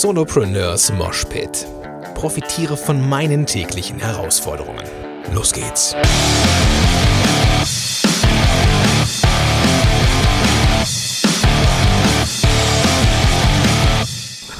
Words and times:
Solopreneurs 0.00 0.90
Moshpit. 0.90 1.66
Profitiere 2.14 2.78
von 2.78 3.06
meinen 3.10 3.44
täglichen 3.44 3.98
Herausforderungen. 3.98 4.86
Los 5.34 5.52
geht's. 5.52 5.94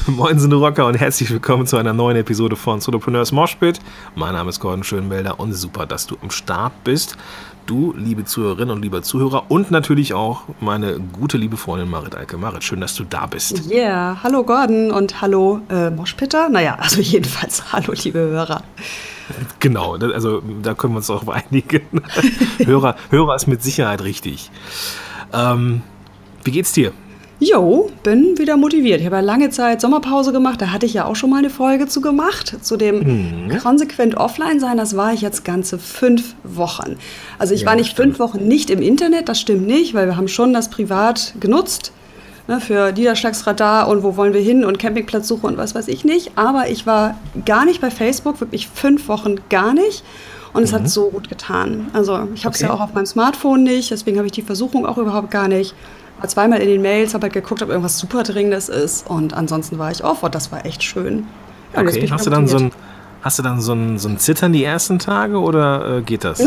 Moin, 0.06 0.36
sind 0.36 0.52
Rocker 0.52 0.86
und 0.86 0.94
herzlich 0.96 1.30
willkommen 1.30 1.64
zu 1.64 1.76
einer 1.76 1.92
neuen 1.92 2.16
Episode 2.16 2.56
von 2.56 2.80
Solopreneurs 2.80 3.30
Moshpit. 3.30 3.78
Mein 4.16 4.32
Name 4.32 4.50
ist 4.50 4.58
Gordon 4.58 4.82
Schönwelder 4.82 5.38
und 5.38 5.52
super, 5.52 5.86
dass 5.86 6.08
du 6.08 6.16
am 6.22 6.30
Start 6.30 6.72
bist. 6.82 7.16
Du, 7.66 7.94
liebe 7.96 8.24
Zuhörerinnen 8.24 8.74
und 8.74 8.82
lieber 8.82 9.02
Zuhörer 9.02 9.44
und 9.48 9.70
natürlich 9.70 10.12
auch 10.12 10.42
meine 10.60 10.98
gute 10.98 11.36
liebe 11.38 11.56
Freundin 11.56 11.88
Marit 11.88 12.16
Alke. 12.16 12.36
Marit, 12.36 12.64
schön, 12.64 12.80
dass 12.80 12.96
du 12.96 13.04
da 13.04 13.26
bist. 13.26 13.70
Ja, 13.70 13.76
yeah. 13.76 14.22
hallo 14.24 14.42
Gordon 14.42 14.90
und 14.90 15.20
hallo 15.20 15.60
äh, 15.70 15.90
Moshpitter. 15.90 16.48
Naja, 16.48 16.78
also 16.80 17.00
jedenfalls 17.00 17.72
hallo 17.72 17.92
liebe 17.92 18.18
Hörer. 18.18 18.64
Genau, 19.60 19.94
also 19.94 20.42
da 20.62 20.74
können 20.74 20.94
wir 20.94 20.98
uns 20.98 21.10
auch 21.10 21.28
einigen. 21.28 21.82
Hörer, 22.58 22.96
Hörer 23.10 23.36
ist 23.36 23.46
mit 23.46 23.62
Sicherheit 23.62 24.02
richtig. 24.02 24.50
Ähm, 25.32 25.82
wie 26.42 26.50
geht's 26.50 26.72
dir? 26.72 26.92
Jo, 27.44 27.90
bin 28.04 28.38
wieder 28.38 28.56
motiviert. 28.56 29.00
Ich 29.00 29.06
habe 29.06 29.16
ja 29.16 29.20
lange 29.20 29.50
Zeit 29.50 29.80
Sommerpause 29.80 30.30
gemacht. 30.30 30.62
Da 30.62 30.70
hatte 30.70 30.86
ich 30.86 30.94
ja 30.94 31.06
auch 31.06 31.16
schon 31.16 31.28
mal 31.28 31.38
eine 31.38 31.50
Folge 31.50 31.88
zu 31.88 32.00
gemacht. 32.00 32.54
Zu 32.62 32.76
dem 32.76 33.48
mhm. 33.48 33.58
konsequent 33.58 34.16
offline 34.16 34.60
sein. 34.60 34.76
Das 34.76 34.96
war 34.96 35.12
ich 35.12 35.22
jetzt 35.22 35.44
ganze 35.44 35.80
fünf 35.80 36.36
Wochen. 36.44 36.98
Also 37.40 37.52
ich 37.52 37.62
ja, 37.62 37.66
war 37.66 37.74
nicht 37.74 37.90
stimmt. 37.90 38.16
fünf 38.16 38.18
Wochen 38.20 38.46
nicht 38.46 38.70
im 38.70 38.80
Internet. 38.80 39.28
Das 39.28 39.40
stimmt 39.40 39.66
nicht, 39.66 39.92
weil 39.92 40.06
wir 40.06 40.16
haben 40.16 40.28
schon 40.28 40.52
das 40.52 40.70
privat 40.70 41.34
genutzt. 41.40 41.90
Ne, 42.46 42.60
für 42.60 42.92
Niederschlagsradar 42.92 43.88
und 43.88 44.04
wo 44.04 44.16
wollen 44.16 44.34
wir 44.34 44.40
hin 44.40 44.64
und 44.64 44.78
Campingplatzsuche 44.78 45.46
und 45.46 45.56
was 45.56 45.74
weiß 45.74 45.88
ich 45.88 46.04
nicht. 46.04 46.32
Aber 46.36 46.70
ich 46.70 46.86
war 46.86 47.18
gar 47.44 47.64
nicht 47.64 47.80
bei 47.80 47.90
Facebook, 47.90 48.40
wirklich 48.40 48.68
fünf 48.68 49.08
Wochen 49.08 49.36
gar 49.48 49.74
nicht. 49.74 50.04
Und 50.52 50.62
es 50.62 50.70
mhm. 50.70 50.76
hat 50.76 50.88
so 50.88 51.10
gut 51.10 51.28
getan. 51.28 51.88
Also 51.92 52.28
ich 52.34 52.44
habe 52.44 52.54
es 52.54 52.62
okay. 52.62 52.70
ja 52.70 52.72
auch 52.72 52.80
auf 52.80 52.94
meinem 52.94 53.06
Smartphone 53.06 53.64
nicht, 53.64 53.90
deswegen 53.90 54.18
habe 54.18 54.26
ich 54.26 54.32
die 54.32 54.42
Versuchung 54.42 54.86
auch 54.86 54.98
überhaupt 54.98 55.32
gar 55.32 55.48
nicht 55.48 55.74
war 56.22 56.28
zweimal 56.28 56.60
in 56.60 56.68
den 56.68 56.82
Mails, 56.82 57.14
habe 57.14 57.24
halt 57.24 57.32
geguckt, 57.32 57.62
ob 57.62 57.68
irgendwas 57.68 57.98
super 57.98 58.22
Dringendes 58.22 58.68
ist 58.68 59.08
und 59.08 59.34
ansonsten 59.34 59.78
war 59.78 59.90
ich 59.90 60.04
off 60.04 60.22
und 60.22 60.34
das 60.34 60.52
war 60.52 60.64
echt 60.64 60.82
schön. 60.82 61.26
Ja, 61.74 61.82
okay, 61.82 62.08
hast 62.10 62.26
du 62.26 62.30
dann 62.30 62.46
so 62.46 62.58
ein 62.58 62.72
Hast 63.22 63.38
du 63.38 63.44
dann 63.44 63.60
so 63.60 63.72
ein, 63.72 64.00
so 64.00 64.08
ein 64.08 64.18
Zittern 64.18 64.52
die 64.52 64.64
ersten 64.64 64.98
Tage 64.98 65.38
oder 65.38 65.98
äh, 65.98 66.02
geht 66.02 66.24
das? 66.24 66.42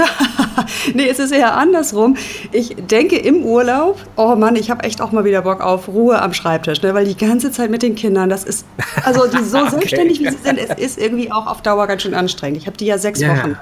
nee, 0.94 1.08
es 1.08 1.20
ist 1.20 1.32
eher 1.32 1.56
andersrum. 1.56 2.18
Ich 2.52 2.76
denke 2.76 3.16
im 3.16 3.44
Urlaub, 3.44 3.98
oh 4.18 4.36
Mann, 4.36 4.58
ich 4.58 4.70
habe 4.70 4.84
echt 4.84 5.00
auch 5.00 5.14
mal 5.14 5.24
wieder 5.24 5.44
Bock 5.44 5.62
auf 5.62 5.88
Ruhe 5.88 6.22
am 6.22 6.34
Schreibtisch, 6.34 6.82
ne? 6.82 6.94
weil 6.94 7.06
die 7.06 7.16
ganze 7.16 7.50
Zeit 7.52 7.72
mit 7.72 7.82
den 7.82 7.96
Kindern, 7.96 8.28
das 8.28 8.44
ist, 8.44 8.66
also 9.06 9.26
die 9.26 9.42
so 9.42 9.58
okay. 9.62 9.70
selbstständig 9.70 10.20
wie 10.20 10.30
sie 10.30 10.38
sind, 10.44 10.60
es 10.60 10.78
ist 10.78 10.98
irgendwie 10.98 11.32
auch 11.32 11.48
auf 11.48 11.62
Dauer 11.62 11.88
ganz 11.88 12.02
schön 12.02 12.14
anstrengend. 12.14 12.58
Ich 12.58 12.68
habe 12.68 12.76
die 12.76 12.88
ja 12.88 12.98
sechs 12.98 13.22
ja. 13.22 13.30
Wochen. 13.30 13.52
Ne? 13.52 13.58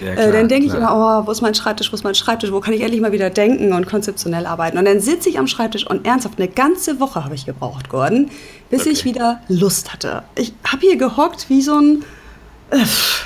Ja, 0.00 0.14
klar, 0.14 0.28
äh, 0.28 0.32
dann 0.32 0.48
denke 0.48 0.66
ich 0.66 0.74
immer, 0.74 1.22
oh, 1.22 1.26
wo 1.26 1.30
ist 1.30 1.40
mein 1.40 1.54
Schreibtisch, 1.54 1.90
wo 1.90 1.94
ist 1.94 2.04
mein 2.04 2.14
Schreibtisch, 2.14 2.52
wo 2.52 2.60
kann 2.60 2.74
ich 2.74 2.82
endlich 2.82 3.00
mal 3.00 3.12
wieder 3.12 3.30
denken 3.30 3.72
und 3.72 3.86
konzeptionell 3.86 4.46
arbeiten. 4.46 4.78
Und 4.78 4.84
dann 4.84 5.00
sitze 5.00 5.28
ich 5.28 5.38
am 5.38 5.46
Schreibtisch 5.46 5.86
und 5.86 6.06
ernsthaft, 6.06 6.38
eine 6.38 6.48
ganze 6.48 7.00
Woche 7.00 7.24
habe 7.24 7.34
ich 7.34 7.46
gebraucht, 7.46 7.88
Gordon, 7.88 8.30
bis 8.70 8.82
okay. 8.82 8.90
ich 8.90 9.04
wieder 9.04 9.40
Lust 9.48 9.92
hatte. 9.92 10.22
Ich 10.36 10.52
habe 10.64 10.80
hier 10.80 10.96
gehockt 10.96 11.48
wie 11.48 11.62
so 11.62 11.74
ein 11.74 12.04
äh, 12.70 12.78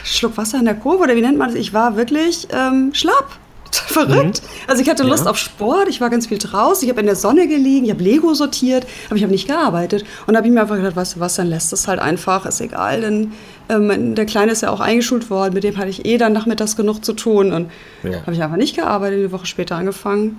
Schluck 0.04 0.36
Wasser 0.36 0.58
in 0.58 0.64
der 0.64 0.74
Kurve 0.74 1.04
oder 1.04 1.16
wie 1.16 1.20
nennt 1.20 1.38
man 1.38 1.48
das? 1.48 1.58
Ich 1.58 1.72
war 1.72 1.96
wirklich 1.96 2.48
ähm, 2.52 2.94
schlapp. 2.94 3.38
Verrückt. 3.72 4.42
Mhm. 4.42 4.48
Also 4.68 4.82
ich 4.82 4.90
hatte 4.90 5.02
Lust 5.02 5.24
ja. 5.24 5.30
auf 5.30 5.38
Sport, 5.38 5.88
ich 5.88 6.00
war 6.00 6.10
ganz 6.10 6.26
viel 6.26 6.36
draußen, 6.36 6.84
ich 6.84 6.90
habe 6.90 7.00
in 7.00 7.06
der 7.06 7.16
Sonne 7.16 7.48
gelegen, 7.48 7.86
ich 7.86 7.90
habe 7.90 8.02
Lego 8.02 8.34
sortiert, 8.34 8.86
aber 9.06 9.16
ich 9.16 9.22
habe 9.22 9.32
nicht 9.32 9.46
gearbeitet. 9.46 10.04
Und 10.26 10.34
da 10.34 10.38
habe 10.38 10.48
ich 10.48 10.52
mir 10.52 10.60
einfach 10.60 10.76
gedacht, 10.76 10.94
weißt 10.94 11.16
du 11.16 11.20
was, 11.20 11.36
dann 11.36 11.46
lässt 11.46 11.72
es 11.72 11.88
halt 11.88 11.98
einfach, 11.98 12.44
ist 12.44 12.60
egal, 12.60 13.00
denn 13.00 13.32
ähm, 13.72 14.14
der 14.14 14.26
Kleine 14.26 14.52
ist 14.52 14.62
ja 14.62 14.70
auch 14.70 14.80
eingeschult 14.80 15.30
worden, 15.30 15.54
mit 15.54 15.64
dem 15.64 15.76
hatte 15.76 15.88
ich 15.88 16.04
eh 16.04 16.18
dann 16.18 16.32
nachmittags 16.32 16.76
genug 16.76 17.04
zu 17.04 17.12
tun. 17.12 17.52
Und 17.52 17.70
ja. 18.02 18.20
habe 18.22 18.32
ich 18.32 18.42
einfach 18.42 18.56
nicht 18.56 18.76
gearbeitet, 18.76 19.18
eine 19.18 19.32
Woche 19.32 19.46
später 19.46 19.76
angefangen. 19.76 20.38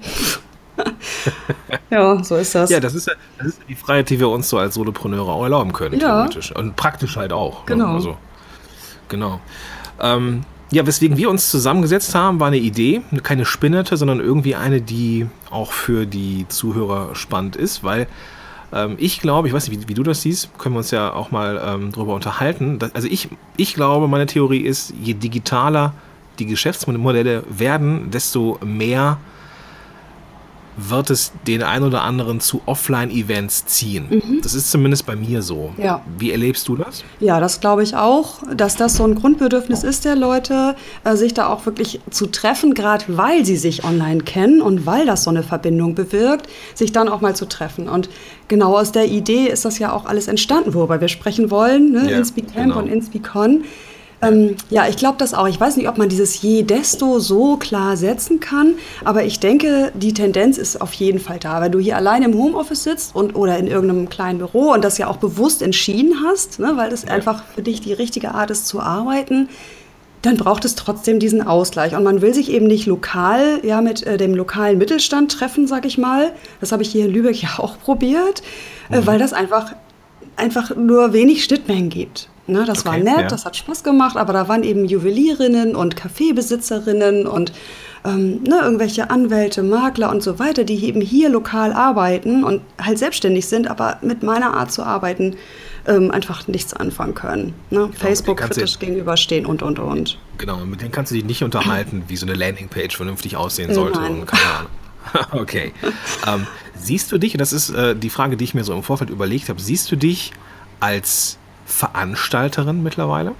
ja, 1.90 2.24
so 2.24 2.36
ist 2.36 2.56
das. 2.56 2.70
Ja, 2.70 2.80
das 2.80 2.96
ist 2.96 3.08
ja 3.08 3.14
das 3.38 3.48
ist 3.48 3.62
die 3.68 3.76
Freiheit, 3.76 4.10
die 4.10 4.20
wir 4.20 4.30
uns 4.30 4.50
so 4.50 4.58
als 4.58 4.76
Solopreneure 4.76 5.32
auch 5.32 5.44
erlauben 5.44 5.74
können, 5.74 6.00
ja. 6.00 6.26
theoretisch. 6.26 6.56
Und 6.56 6.76
praktisch 6.76 7.16
halt 7.16 7.34
auch. 7.34 7.60
Ne? 7.60 7.76
Genau. 7.76 7.94
Also, 7.94 8.18
genau. 9.10 9.40
Ähm, 10.00 10.44
ja, 10.72 10.88
weswegen 10.88 11.18
wir 11.18 11.30
uns 11.30 11.52
zusammengesetzt 11.52 12.16
haben, 12.16 12.40
war 12.40 12.48
eine 12.48 12.58
Idee, 12.58 13.02
keine 13.22 13.46
spinnerte, 13.46 13.96
sondern 13.96 14.20
irgendwie 14.20 14.56
eine, 14.56 14.82
die 14.82 15.28
auch 15.52 15.72
für 15.72 16.08
die 16.08 16.48
Zuhörer 16.48 17.14
spannend 17.14 17.56
ist, 17.56 17.84
weil 17.84 18.08
ähm, 18.74 18.96
ich 18.98 19.20
glaube, 19.20 19.48
ich 19.48 19.54
weiß 19.54 19.68
nicht, 19.68 19.82
wie, 19.82 19.88
wie, 19.90 19.94
du 19.94 20.04
das 20.04 20.22
siehst, 20.22 20.58
können 20.58 20.76
wir 20.76 20.80
uns 20.80 20.92
ja 20.92 21.14
auch 21.14 21.32
mal 21.32 21.62
ähm, 21.64 21.92
drüber 21.92 22.14
unterhalten. 22.14 22.80
Das, 22.80 22.94
also 22.96 23.08
ich, 23.08 23.30
ich 23.58 23.74
glaube, 23.76 24.08
meine 24.08 24.26
Theorie 24.26 24.62
ist, 24.62 24.94
je 25.02 25.14
digitaler 25.14 25.94
die 26.40 26.46
Geschäftsmodelle 26.46 27.44
werden, 27.48 28.10
desto 28.10 28.58
mehr 28.66 29.18
wird 30.78 31.10
es 31.10 31.32
den 31.48 31.64
ein 31.64 31.84
oder 31.84 32.04
anderen 32.04 32.40
zu 32.40 32.62
Offline-Events 32.66 33.66
ziehen. 33.66 34.08
Mhm. 34.10 34.42
Das 34.42 34.54
ist 34.54 34.72
zumindest 34.72 35.06
bei 35.06 35.16
mir 35.16 35.42
so. 35.42 35.74
Ja. 35.78 36.02
Wie 36.18 36.32
erlebst 36.32 36.68
du 36.68 36.76
das? 36.76 37.04
Ja, 37.20 37.40
das 37.40 37.60
glaube 37.60 37.84
ich 37.84 37.96
auch, 37.96 38.42
dass 38.56 38.76
das 38.76 38.96
so 38.96 39.04
ein 39.04 39.16
Grundbedürfnis 39.16 39.84
ist 39.84 40.06
der 40.06 40.16
Leute, 40.16 40.76
äh, 41.04 41.16
sich 41.16 41.34
da 41.34 41.48
auch 41.48 41.66
wirklich 41.66 42.02
zu 42.10 42.28
treffen, 42.28 42.74
gerade 42.74 43.06
weil 43.08 43.46
sie 43.46 43.58
sich 43.58 43.84
online 43.84 44.24
kennen 44.24 44.62
und 44.62 44.86
weil 44.86 45.06
das 45.06 45.24
so 45.24 45.30
eine 45.30 45.44
Verbindung 45.44 45.96
bewirkt, 45.96 46.48
sich 46.74 46.92
dann 46.92 47.10
auch 47.10 47.22
mal 47.22 47.36
zu 47.36 47.46
treffen. 47.46 47.88
Und 47.88 48.10
genau 48.48 48.78
aus 48.78 48.92
der 48.92 49.08
Idee 49.08 49.48
ist 49.48 49.66
das 49.66 49.80
ja 49.80 49.94
auch 49.94 50.06
alles 50.06 50.28
entstanden, 50.28 50.74
worüber 50.74 51.02
wir 51.02 51.08
sprechen 51.08 51.52
wollen, 51.52 51.92
ne? 51.92 52.12
Ja, 52.12 52.18
Inspi-Camp 52.18 52.68
genau. 52.68 52.80
und 52.80 52.88
Inspi-Con. 52.88 53.64
Ähm, 54.24 54.56
ja, 54.70 54.88
ich 54.88 54.98
glaube 54.98 55.18
das 55.18 55.34
auch. 55.34 55.48
Ich 55.48 55.60
weiß 55.60 55.78
nicht, 55.78 55.88
ob 55.88 55.98
man 55.98 56.10
dieses 56.10 56.42
je 56.42 56.64
desto 56.64 57.20
so 57.20 57.58
klar 57.58 57.98
setzen 57.98 58.40
kann, 58.40 58.76
aber 59.04 59.24
ich 59.24 59.40
denke, 59.40 59.92
die 59.94 60.14
Tendenz 60.14 60.58
ist 60.58 60.82
auf 60.82 60.94
jeden 60.94 61.20
Fall 61.20 61.40
da. 61.40 61.62
Wenn 61.62 61.72
du 61.72 61.80
hier 61.80 61.98
allein 61.98 62.24
im 62.24 62.34
Homeoffice 62.34 62.84
sitzt 62.84 63.16
und, 63.16 63.36
oder 63.36 63.58
in 63.58 63.68
irgendeinem 63.68 64.10
kleinen 64.10 64.40
Büro 64.40 64.72
und 64.72 64.84
das 64.84 64.98
ja 64.98 65.08
auch 65.08 65.18
bewusst 65.18 65.62
entschieden 65.62 66.24
hast, 66.26 66.60
ne, 66.60 66.74
weil 66.76 66.90
das 66.90 67.04
ja. 67.04 67.10
einfach 67.10 67.44
für 67.56 67.62
dich 67.62 67.82
die 67.82 67.94
richtige 67.94 68.34
Art 68.34 68.50
ist 68.52 68.68
zu 68.68 68.80
arbeiten, 68.80 69.50
dann 70.24 70.38
braucht 70.38 70.64
es 70.64 70.76
trotzdem 70.76 71.20
diesen 71.20 71.46
Ausgleich. 71.46 71.96
Und 71.96 72.04
man 72.04 72.22
will 72.22 72.34
sich 72.34 72.50
eben 72.50 72.66
nicht 72.66 72.86
lokal 72.86 73.60
ja, 73.64 73.82
mit 73.82 74.04
äh, 74.04 74.18
dem 74.18 74.34
lokalen 74.34 74.78
Mittelstand 74.78 75.32
treffen, 75.32 75.68
sag 75.68 75.86
ich 75.86 75.98
mal. 75.98 76.32
Das 76.62 76.72
habe 76.72 76.82
ich 76.82 76.90
hier 76.90 77.06
in 77.06 77.12
Lübeck 77.12 77.42
ja 77.42 77.60
auch 77.60 77.78
probiert, 77.78 78.42
äh, 78.90 78.96
mhm. 78.96 79.04
äh, 79.04 79.08
weil 79.08 79.20
das 79.20 79.34
einfach, 79.34 79.74
einfach 80.38 80.76
nur 80.76 81.12
wenig 81.12 81.44
Schnittmengen 81.44 81.90
gibt. 81.90 82.30
Ne, 82.46 82.66
das 82.66 82.86
okay, 82.86 82.90
war 82.90 82.98
nett, 82.98 83.22
ja. 83.22 83.28
das 83.28 83.46
hat 83.46 83.56
Spaß 83.56 83.84
gemacht, 83.84 84.18
aber 84.18 84.34
da 84.34 84.50
waren 84.50 84.64
eben 84.64 84.84
Juwelierinnen 84.84 85.78
und 85.78 85.96
Kaffeebesitzerinnen 85.96 87.26
und 87.26 87.54
ähm, 88.06 88.44
ne, 88.44 88.60
irgendwelche 88.62 89.10
Anwälte, 89.10 89.64
Makler 89.64 90.10
und 90.10 90.22
so 90.22 90.40
weiter, 90.40 90.66
die 90.66 90.84
eben 90.86 91.00
hier 91.00 91.30
lokal 91.30 91.72
arbeiten 91.72 92.44
und 92.44 92.62
halt 92.82 93.00
selbstständig 93.00 93.48
sind, 93.48 93.70
aber 93.70 93.98
mit 94.02 94.24
meiner 94.24 94.56
Art 94.56 94.74
zu 94.74 94.84
arbeiten 94.84 95.38
ähm, 95.88 96.12
einfach 96.12 96.48
nichts 96.48 96.74
anfangen 96.74 97.14
können. 97.14 97.54
Ne? 97.70 97.80
Genau, 97.80 97.90
Facebook 97.92 98.38
kritisch 98.38 98.78
gegenüberstehen 98.78 99.46
und, 99.46 99.64
und, 99.64 99.80
und. 99.80 100.18
Genau, 100.38 100.58
mit 100.66 100.82
denen 100.82 100.92
kannst 100.92 101.12
du 101.12 101.16
dich 101.16 101.26
nicht 101.26 101.44
unterhalten, 101.44 102.04
wie 102.08 102.18
so 102.18 102.26
eine 102.26 102.36
Landingpage 102.36 102.96
vernünftig 102.96 103.38
aussehen 103.38 103.74
sollte. 103.74 104.00
Nein. 104.00 104.26
okay. 105.32 105.74
ähm, 106.28 106.48
siehst 106.76 107.12
du 107.12 107.18
dich, 107.18 107.34
und 107.34 107.40
das 107.40 107.54
ist 107.54 107.70
äh, 107.70 107.96
die 107.96 108.10
Frage, 108.10 108.36
die 108.36 108.44
ich 108.44 108.54
mir 108.54 108.64
so 108.64 108.74
im 108.74 108.84
Vorfeld 108.84 109.10
überlegt 109.10 109.50
habe, 109.50 109.62
siehst 109.62 109.92
du 109.92 109.96
dich 109.96 110.32
als 110.80 111.38
Veranstalterin 111.74 112.84
mittlerweile? 112.84 113.34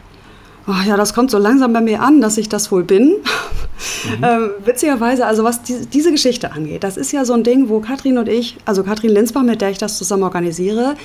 Oh 0.68 0.74
ja, 0.88 0.96
das 0.96 1.14
kommt 1.14 1.30
so 1.30 1.38
langsam 1.38 1.74
bei 1.74 1.82
mir 1.82 2.02
an, 2.02 2.22
dass 2.22 2.38
ich 2.38 2.48
das 2.50 2.72
wohl 2.72 2.84
bin. 2.84 3.08
Mhm. 3.08 4.24
ähm, 4.24 4.50
witzigerweise, 4.64 5.26
also 5.26 5.44
was 5.44 5.62
die, 5.62 5.86
diese 5.86 6.12
Geschichte 6.12 6.52
angeht, 6.52 6.84
das 6.84 6.98
ist 6.98 7.12
ja 7.12 7.26
so 7.26 7.34
ein 7.34 7.44
Ding, 7.44 7.70
wo 7.70 7.80
Katrin 7.80 8.18
und 8.18 8.30
ich, 8.30 8.58
also 8.66 8.84
Katrin 8.84 9.12
Linsbach, 9.12 9.44
mit 9.44 9.62
der 9.62 9.70
ich 9.70 9.78
das 9.78 9.98
zusammen 9.98 10.24
organisiere, 10.24 10.96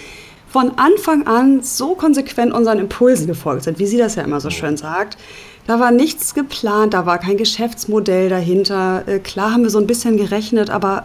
von 0.48 0.72
Anfang 0.78 1.26
an 1.26 1.62
so 1.62 1.94
konsequent 1.94 2.52
unseren 2.54 2.78
Impulsen 2.78 3.26
gefolgt 3.26 3.64
sind, 3.64 3.78
wie 3.78 3.86
sie 3.86 3.98
das 3.98 4.14
ja 4.14 4.22
immer 4.22 4.40
so 4.40 4.48
schön 4.48 4.76
sagt. 4.76 5.18
Da 5.66 5.78
war 5.80 5.90
nichts 5.90 6.32
geplant, 6.32 6.94
da 6.94 7.04
war 7.04 7.18
kein 7.18 7.36
Geschäftsmodell 7.36 8.30
dahinter. 8.30 9.02
Äh, 9.06 9.18
klar 9.18 9.52
haben 9.52 9.64
wir 9.64 9.70
so 9.70 9.78
ein 9.78 9.86
bisschen 9.86 10.16
gerechnet, 10.16 10.70
aber 10.70 11.04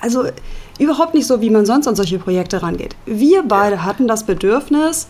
also 0.00 0.26
überhaupt 0.78 1.14
nicht 1.14 1.26
so, 1.26 1.40
wie 1.40 1.50
man 1.50 1.66
sonst 1.66 1.88
an 1.88 1.96
solche 1.96 2.18
Projekte 2.18 2.62
rangeht. 2.62 2.94
Wir 3.06 3.42
beide 3.42 3.84
hatten 3.84 4.06
das 4.06 4.24
Bedürfnis, 4.24 5.08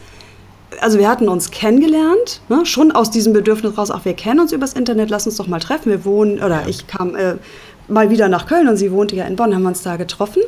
also 0.81 0.99
wir 0.99 1.09
hatten 1.09 1.29
uns 1.29 1.51
kennengelernt, 1.51 2.41
ne, 2.49 2.67
schon 2.67 2.93
aus 2.93 3.11
diesem 3.11 3.33
Bedürfnis 3.33 3.77
raus, 3.79 3.91
ach, 3.91 4.05
wir 4.05 4.15
kennen 4.15 4.41
uns 4.41 4.53
übers 4.53 4.73
Internet, 4.73 5.11
lass 5.11 5.27
uns 5.27 5.37
doch 5.37 5.47
mal 5.47 5.61
treffen. 5.61 5.91
Wir 5.91 6.05
wohnen, 6.05 6.43
oder 6.43 6.67
ich 6.69 6.87
kam 6.87 7.15
äh, 7.15 7.37
mal 7.89 8.11
wieder 8.11 8.29
nach 8.29 8.47
Köln 8.47 8.69
und 8.69 8.77
sie 8.77 8.91
wohnte 8.93 9.17
ja 9.17 9.25
in 9.25 9.37
Bonn, 9.37 9.55
haben 9.55 9.63
wir 9.63 9.69
uns 9.69 9.83
da 9.83 9.97
getroffen. 9.97 10.43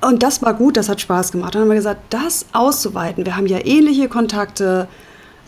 Und 0.00 0.22
das 0.22 0.42
war 0.42 0.54
gut, 0.54 0.76
das 0.76 0.88
hat 0.88 1.00
Spaß 1.00 1.32
gemacht. 1.32 1.54
Dann 1.54 1.62
haben 1.62 1.68
wir 1.68 1.76
gesagt, 1.76 2.00
das 2.10 2.46
auszuweiten. 2.52 3.24
Wir 3.24 3.36
haben 3.36 3.46
ja 3.46 3.64
ähnliche 3.64 4.08
Kontakte. 4.08 4.86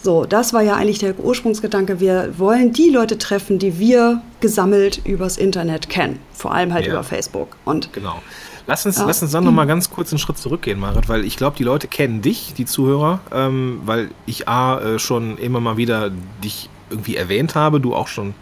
So, 0.03 0.25
das 0.25 0.55
war 0.55 0.62
ja 0.62 0.77
eigentlich 0.77 0.99
der 0.99 1.19
Ursprungsgedanke. 1.19 2.01
Wir 2.01 2.39
wollen 2.39 2.73
die 2.73 2.89
Leute 2.89 3.19
treffen, 3.19 3.59
die 3.59 3.79
wir 3.79 4.23
gesammelt 4.41 5.05
übers 5.05 5.37
Internet 5.37 5.91
kennen. 5.91 6.21
Vor 6.33 6.55
allem 6.55 6.73
halt 6.73 6.87
ja. 6.87 6.93
über 6.93 7.03
Facebook. 7.03 7.57
Und 7.67 7.93
genau. 7.93 8.23
Lass 8.67 8.85
uns, 8.85 8.99
ja. 8.99 9.05
lass 9.07 9.23
uns 9.23 9.33
dann 9.33 9.45
noch 9.45 9.53
mal 9.53 9.67
ganz 9.67 9.91
kurz 9.91 10.13
einen 10.13 10.19
Schritt 10.19 10.39
zurückgehen, 10.39 10.79
Marit, 10.79 11.09
weil 11.09 11.25
ich 11.25 11.37
glaube, 11.37 11.57
die 11.57 11.65
Leute 11.65 11.89
kennen 11.89 12.23
dich, 12.23 12.55
die 12.55 12.65
Zuhörer, 12.65 13.21
ähm, 13.33 13.81
weil 13.85 14.11
ich 14.27 14.49
A, 14.49 14.79
äh, 14.79 14.99
schon 14.99 15.39
immer 15.39 15.61
mal 15.61 15.77
wieder 15.77 16.11
dich 16.43 16.69
irgendwie 16.91 17.17
erwähnt 17.17 17.55
habe, 17.55 17.81
du 17.81 17.95
auch 17.95 18.09
schon 18.09 18.35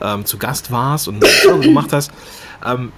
ähm, 0.00 0.24
zu 0.24 0.38
Gast 0.38 0.70
warst 0.70 1.08
und 1.08 1.24
gemacht 1.60 1.92
hast. 1.92 2.10
Ähm, 2.64 2.92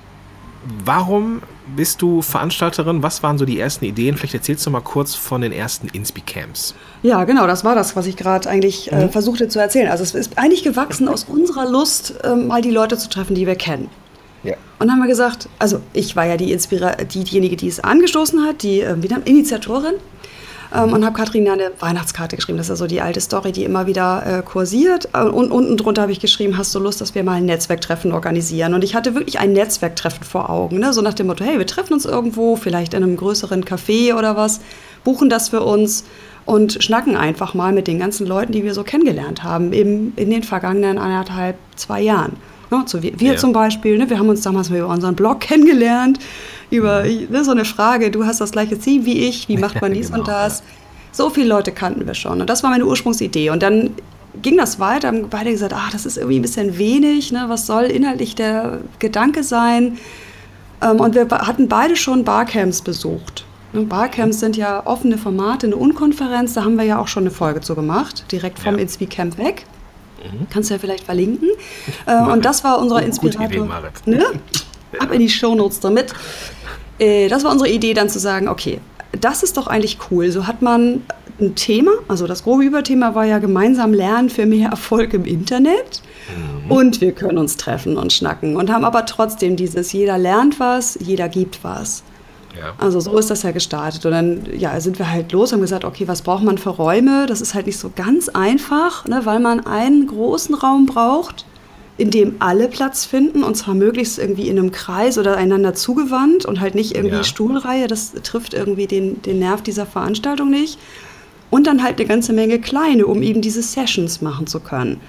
warum 0.84 1.42
bist 1.76 2.02
du 2.02 2.22
Veranstalterin? 2.22 3.02
Was 3.02 3.22
waren 3.22 3.38
so 3.38 3.44
die 3.44 3.58
ersten 3.58 3.84
Ideen? 3.84 4.16
Vielleicht 4.16 4.34
erzählst 4.34 4.66
du 4.66 4.70
mal 4.70 4.80
kurz 4.80 5.14
von 5.14 5.40
den 5.40 5.52
ersten 5.52 5.88
Inspi-Camps. 5.88 6.74
Ja, 7.02 7.24
genau, 7.24 7.46
das 7.46 7.64
war 7.64 7.74
das, 7.74 7.96
was 7.96 8.06
ich 8.06 8.16
gerade 8.16 8.48
eigentlich 8.48 8.92
äh, 8.92 9.06
mhm. 9.06 9.10
versuchte 9.10 9.48
zu 9.48 9.58
erzählen. 9.58 9.90
Also 9.90 10.02
es 10.02 10.14
ist 10.14 10.38
eigentlich 10.38 10.62
gewachsen 10.62 11.08
aus 11.08 11.24
unserer 11.24 11.68
Lust, 11.68 12.14
äh, 12.22 12.34
mal 12.34 12.62
die 12.62 12.70
Leute 12.70 12.98
zu 12.98 13.08
treffen, 13.08 13.34
die 13.34 13.46
wir 13.46 13.56
kennen. 13.56 13.88
Dann 14.84 14.92
haben 14.92 15.00
wir 15.00 15.08
gesagt, 15.08 15.48
also 15.58 15.80
ich 15.94 16.14
war 16.14 16.26
ja 16.26 16.36
die 16.36 16.52
Inspira 16.52 16.90
die, 16.96 17.24
diejenige, 17.24 17.56
die 17.56 17.68
es 17.68 17.80
angestoßen 17.80 18.44
hat, 18.44 18.62
die 18.62 18.82
äh, 18.82 19.02
wieder 19.02 19.16
Initiatorin. 19.24 19.94
Ähm, 20.74 20.92
und 20.92 21.06
habe 21.06 21.16
Katrin 21.16 21.48
eine 21.48 21.70
Weihnachtskarte 21.80 22.36
geschrieben. 22.36 22.58
Das 22.58 22.66
ist 22.66 22.68
ja 22.68 22.76
so 22.76 22.86
die 22.86 23.00
alte 23.00 23.18
Story, 23.22 23.52
die 23.52 23.64
immer 23.64 23.86
wieder 23.86 24.22
äh, 24.26 24.42
kursiert. 24.42 25.08
Äh, 25.14 25.22
und 25.22 25.50
unten 25.50 25.78
drunter 25.78 26.02
habe 26.02 26.12
ich 26.12 26.20
geschrieben, 26.20 26.58
hast 26.58 26.74
du 26.74 26.80
Lust, 26.80 27.00
dass 27.00 27.14
wir 27.14 27.24
mal 27.24 27.36
ein 27.36 27.46
Netzwerktreffen 27.46 28.12
organisieren? 28.12 28.74
Und 28.74 28.84
ich 28.84 28.94
hatte 28.94 29.14
wirklich 29.14 29.38
ein 29.38 29.54
Netzwerktreffen 29.54 30.22
vor 30.22 30.50
Augen. 30.50 30.80
Ne? 30.80 30.92
So 30.92 31.00
nach 31.00 31.14
dem 31.14 31.28
Motto, 31.28 31.46
hey, 31.46 31.56
wir 31.56 31.66
treffen 31.66 31.94
uns 31.94 32.04
irgendwo, 32.04 32.56
vielleicht 32.56 32.92
in 32.92 33.02
einem 33.02 33.16
größeren 33.16 33.64
Café 33.64 34.14
oder 34.14 34.36
was, 34.36 34.60
buchen 35.02 35.30
das 35.30 35.48
für 35.48 35.62
uns 35.62 36.04
und 36.44 36.84
schnacken 36.84 37.16
einfach 37.16 37.54
mal 37.54 37.72
mit 37.72 37.86
den 37.86 37.98
ganzen 37.98 38.26
Leuten, 38.26 38.52
die 38.52 38.64
wir 38.64 38.74
so 38.74 38.84
kennengelernt 38.84 39.44
haben, 39.44 39.72
eben 39.72 40.12
in 40.16 40.28
den 40.28 40.42
vergangenen 40.42 40.98
anderthalb, 40.98 41.56
zwei 41.74 42.02
Jahren. 42.02 42.36
Ne? 42.78 42.84
So 42.86 43.02
wir, 43.02 43.18
wir 43.18 43.32
ja. 43.32 43.36
zum 43.36 43.52
Beispiel, 43.52 43.98
ne? 43.98 44.08
wir 44.08 44.18
haben 44.18 44.28
uns 44.28 44.42
damals 44.42 44.70
mal 44.70 44.78
über 44.78 44.88
unseren 44.88 45.14
Blog 45.14 45.40
kennengelernt 45.40 46.18
über 46.70 47.04
ne, 47.04 47.44
so 47.44 47.50
eine 47.50 47.64
Frage, 47.64 48.10
du 48.10 48.24
hast 48.24 48.40
das 48.40 48.50
gleiche 48.50 48.78
Ziel 48.78 49.04
wie 49.04 49.26
ich, 49.26 49.48
wie 49.48 49.56
macht 49.56 49.80
man 49.80 49.92
dies 49.94 50.08
genau, 50.08 50.20
und 50.20 50.28
das. 50.28 50.62
So 51.12 51.30
viele 51.30 51.48
Leute 51.48 51.72
kannten 51.72 52.06
wir 52.06 52.14
schon. 52.14 52.40
Und 52.40 52.50
das 52.50 52.62
war 52.62 52.70
meine 52.70 52.86
Ursprungsidee. 52.86 53.50
Und 53.50 53.62
dann 53.62 53.90
ging 54.42 54.56
das 54.56 54.80
weiter, 54.80 55.08
haben 55.08 55.28
beide 55.30 55.50
gesagt, 55.50 55.72
ach, 55.74 55.92
das 55.92 56.06
ist 56.06 56.16
irgendwie 56.16 56.38
ein 56.38 56.42
bisschen 56.42 56.76
wenig, 56.76 57.30
ne? 57.30 57.44
was 57.48 57.66
soll 57.66 57.84
inhaltlich 57.84 58.34
der 58.34 58.80
Gedanke 58.98 59.44
sein? 59.44 59.98
Ähm, 60.82 60.98
und 60.98 61.14
wir 61.14 61.28
hatten 61.30 61.68
beide 61.68 61.94
schon 61.94 62.24
Barcamps 62.24 62.82
besucht. 62.82 63.44
Ne, 63.72 63.82
Barcamps 63.82 64.40
sind 64.40 64.56
ja 64.56 64.84
offene 64.86 65.18
Formate, 65.18 65.68
eine 65.68 65.76
Unkonferenz, 65.76 66.54
da 66.54 66.64
haben 66.64 66.76
wir 66.76 66.84
ja 66.84 66.98
auch 66.98 67.08
schon 67.08 67.22
eine 67.22 67.30
Folge 67.30 67.60
zu 67.60 67.76
gemacht, 67.76 68.24
direkt 68.32 68.58
vom 68.58 68.74
ja. 68.74 68.80
Inspi 68.80 69.06
Camp 69.06 69.38
weg. 69.38 69.66
Mhm. 70.24 70.46
Kannst 70.50 70.70
du 70.70 70.74
ja 70.74 70.80
vielleicht 70.80 71.04
verlinken. 71.04 71.48
Äh, 72.06 72.22
und 72.30 72.44
das 72.44 72.64
war 72.64 72.78
unser 72.80 73.02
Inspirator. 73.02 73.46
Idee, 73.46 74.10
ne? 74.10 74.24
Ab 74.98 75.12
in 75.12 75.20
die 75.20 75.28
Shownotes 75.28 75.80
damit. 75.80 76.12
Äh, 76.98 77.28
das 77.28 77.44
war 77.44 77.52
unsere 77.52 77.70
Idee, 77.70 77.94
dann 77.94 78.10
zu 78.10 78.18
sagen, 78.18 78.48
okay, 78.48 78.80
das 79.20 79.42
ist 79.42 79.56
doch 79.56 79.66
eigentlich 79.66 79.98
cool. 80.10 80.30
So 80.30 80.46
hat 80.46 80.60
man 80.60 81.02
ein 81.40 81.54
Thema, 81.54 81.92
also 82.08 82.26
das 82.26 82.44
grobe 82.44 82.64
Überthema 82.64 83.14
war 83.14 83.24
ja 83.24 83.38
gemeinsam 83.38 83.92
lernen 83.92 84.30
für 84.30 84.46
mehr 84.46 84.70
Erfolg 84.70 85.14
im 85.14 85.24
Internet. 85.24 86.02
Mhm. 86.64 86.70
Und 86.70 87.00
wir 87.00 87.12
können 87.12 87.38
uns 87.38 87.56
treffen 87.56 87.96
und 87.96 88.12
schnacken 88.12 88.56
und 88.56 88.70
haben 88.70 88.84
aber 88.84 89.06
trotzdem 89.06 89.56
dieses, 89.56 89.92
jeder 89.92 90.18
lernt 90.18 90.60
was, 90.60 90.98
jeder 91.00 91.28
gibt 91.28 91.64
was. 91.64 92.02
Ja. 92.58 92.74
Also 92.78 93.00
so 93.00 93.16
ist 93.18 93.30
das 93.30 93.42
ja 93.42 93.50
gestartet. 93.50 94.04
Und 94.06 94.12
dann 94.12 94.46
ja, 94.56 94.80
sind 94.80 94.98
wir 94.98 95.10
halt 95.10 95.32
los 95.32 95.52
und 95.52 95.60
gesagt, 95.60 95.84
okay, 95.84 96.06
was 96.08 96.22
braucht 96.22 96.44
man 96.44 96.58
für 96.58 96.70
Räume? 96.70 97.26
Das 97.26 97.40
ist 97.40 97.54
halt 97.54 97.66
nicht 97.66 97.78
so 97.78 97.90
ganz 97.94 98.28
einfach, 98.28 99.06
ne, 99.06 99.22
weil 99.24 99.40
man 99.40 99.66
einen 99.66 100.06
großen 100.06 100.54
Raum 100.54 100.86
braucht 100.86 101.44
in 101.96 102.10
dem 102.10 102.36
alle 102.40 102.68
Platz 102.68 103.04
finden 103.04 103.44
und 103.44 103.54
zwar 103.54 103.74
möglichst 103.74 104.18
irgendwie 104.18 104.48
in 104.48 104.58
einem 104.58 104.72
Kreis 104.72 105.16
oder 105.16 105.36
einander 105.36 105.74
zugewandt 105.74 106.44
und 106.44 106.60
halt 106.60 106.74
nicht 106.74 106.96
irgendwie 106.96 107.16
ja. 107.16 107.24
Stuhlreihe. 107.24 107.86
Das 107.86 108.12
trifft 108.22 108.52
irgendwie 108.52 108.86
den, 108.86 109.22
den 109.22 109.38
Nerv 109.38 109.62
dieser 109.62 109.86
Veranstaltung 109.86 110.50
nicht. 110.50 110.78
Und 111.50 111.68
dann 111.68 111.84
halt 111.84 111.98
eine 112.00 112.08
ganze 112.08 112.32
Menge 112.32 112.58
kleine, 112.58 113.06
um 113.06 113.22
eben 113.22 113.40
diese 113.40 113.62
Sessions 113.62 114.20
machen 114.20 114.48
zu 114.48 114.58
können. 114.58 115.00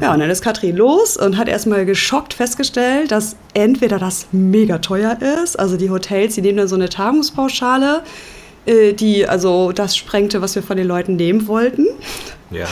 Ja, 0.00 0.12
und 0.12 0.20
dann 0.20 0.30
ist 0.30 0.42
Katrin 0.42 0.76
los 0.76 1.16
und 1.16 1.36
hat 1.36 1.48
erstmal 1.48 1.86
geschockt 1.86 2.34
festgestellt, 2.34 3.10
dass 3.10 3.36
entweder 3.54 3.98
das 3.98 4.26
mega 4.32 4.78
teuer 4.78 5.18
ist, 5.42 5.58
also 5.58 5.76
die 5.76 5.90
Hotels, 5.90 6.34
die 6.34 6.42
nehmen 6.42 6.58
dann 6.58 6.68
so 6.68 6.74
eine 6.74 6.88
Tagungspauschale, 6.88 8.02
äh, 8.66 8.92
die 8.92 9.26
also 9.26 9.72
das 9.72 9.96
sprengte, 9.96 10.42
was 10.42 10.54
wir 10.54 10.62
von 10.62 10.76
den 10.76 10.86
Leuten 10.86 11.16
nehmen 11.16 11.46
wollten. 11.46 11.86
Ja. 12.50 12.66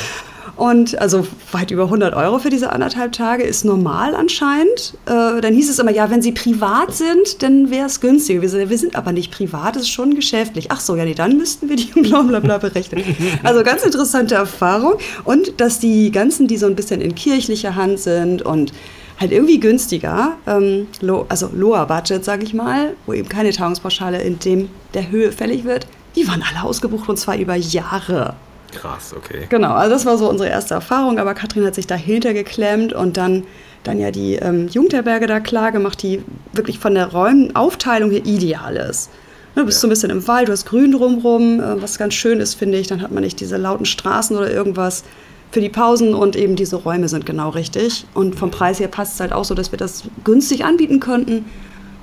Und 0.56 1.00
also 1.00 1.26
weit 1.52 1.70
über 1.70 1.84
100 1.84 2.14
Euro 2.14 2.38
für 2.38 2.50
diese 2.50 2.72
anderthalb 2.72 3.12
Tage 3.12 3.44
ist 3.44 3.64
normal 3.64 4.14
anscheinend. 4.14 4.94
Äh, 5.06 5.40
dann 5.40 5.54
hieß 5.54 5.70
es 5.70 5.78
immer, 5.78 5.90
ja, 5.90 6.10
wenn 6.10 6.22
Sie 6.22 6.32
privat 6.32 6.94
sind, 6.94 7.42
dann 7.42 7.70
wäre 7.70 7.86
es 7.86 8.00
günstiger. 8.00 8.42
Wir, 8.42 8.70
wir, 8.70 8.78
sind 8.78 8.96
aber 8.96 9.12
nicht 9.12 9.32
privat, 9.32 9.76
das 9.76 9.82
ist 9.82 9.90
schon 9.90 10.14
geschäftlich. 10.14 10.70
Ach 10.70 10.80
so, 10.80 10.96
ja, 10.96 11.04
nee, 11.04 11.14
dann 11.14 11.36
müssten 11.36 11.68
wir 11.68 11.76
die 11.76 11.86
bla 12.00 12.22
bla 12.22 12.40
bla 12.40 12.58
berechnen. 12.58 13.04
Also 13.42 13.62
ganz 13.62 13.82
interessante 13.84 14.34
Erfahrung. 14.34 14.94
Und 15.24 15.60
dass 15.60 15.78
die 15.78 16.10
ganzen, 16.10 16.48
die 16.48 16.56
so 16.56 16.66
ein 16.66 16.76
bisschen 16.76 17.00
in 17.00 17.14
kirchlicher 17.14 17.76
Hand 17.76 18.00
sind 18.00 18.42
und 18.42 18.72
halt 19.18 19.32
irgendwie 19.32 19.60
günstiger, 19.60 20.36
ähm, 20.46 20.86
low, 21.00 21.26
also 21.28 21.50
lower 21.52 21.86
budget, 21.86 22.24
sage 22.24 22.44
ich 22.44 22.54
mal, 22.54 22.94
wo 23.06 23.12
eben 23.12 23.28
keine 23.28 23.50
Tagungspauschale 23.50 24.22
in 24.22 24.38
dem 24.38 24.68
der 24.94 25.10
Höhe 25.10 25.32
fällig 25.32 25.64
wird, 25.64 25.86
die 26.16 26.26
waren 26.28 26.42
alle 26.42 26.64
ausgebucht 26.64 27.08
und 27.08 27.16
zwar 27.16 27.36
über 27.36 27.54
Jahre. 27.54 28.34
Krass, 28.74 29.14
okay. 29.16 29.46
Genau, 29.48 29.72
also 29.72 29.90
das 29.94 30.06
war 30.06 30.18
so 30.18 30.28
unsere 30.28 30.50
erste 30.50 30.74
Erfahrung, 30.74 31.18
aber 31.18 31.34
Katrin 31.34 31.64
hat 31.64 31.74
sich 31.74 31.86
dahinter 31.86 32.34
geklemmt 32.34 32.92
und 32.92 33.16
dann, 33.16 33.44
dann 33.82 33.98
ja 33.98 34.10
die 34.10 34.34
ähm, 34.34 34.68
Jugendherberge 34.68 35.26
da 35.26 35.40
klar 35.40 35.72
gemacht, 35.72 36.02
die 36.02 36.22
wirklich 36.52 36.78
von 36.78 36.94
der 36.94 37.06
Räumenaufteilung 37.08 38.10
hier 38.10 38.24
ideal 38.26 38.76
ist. 38.76 39.10
Du 39.54 39.64
bist 39.64 39.78
ja. 39.78 39.80
so 39.80 39.86
ein 39.86 39.90
bisschen 39.90 40.10
im 40.10 40.28
Wald, 40.28 40.48
du 40.48 40.52
hast 40.52 40.66
Grün 40.66 40.92
drumherum, 40.92 41.60
äh, 41.60 41.82
was 41.82 41.98
ganz 41.98 42.14
schön 42.14 42.40
ist, 42.40 42.54
finde 42.54 42.78
ich. 42.78 42.86
Dann 42.86 43.02
hat 43.02 43.10
man 43.10 43.24
nicht 43.24 43.40
diese 43.40 43.56
lauten 43.56 43.86
Straßen 43.86 44.36
oder 44.36 44.50
irgendwas 44.50 45.04
für 45.50 45.60
die 45.60 45.70
Pausen 45.70 46.14
und 46.14 46.36
eben 46.36 46.56
diese 46.56 46.76
Räume 46.76 47.08
sind 47.08 47.24
genau 47.26 47.48
richtig. 47.50 48.06
Und 48.14 48.36
vom 48.36 48.50
Preis 48.50 48.78
her 48.78 48.88
passt 48.88 49.14
es 49.14 49.20
halt 49.20 49.32
auch 49.32 49.44
so, 49.44 49.54
dass 49.54 49.72
wir 49.72 49.78
das 49.78 50.04
günstig 50.24 50.64
anbieten 50.64 51.00
könnten. 51.00 51.46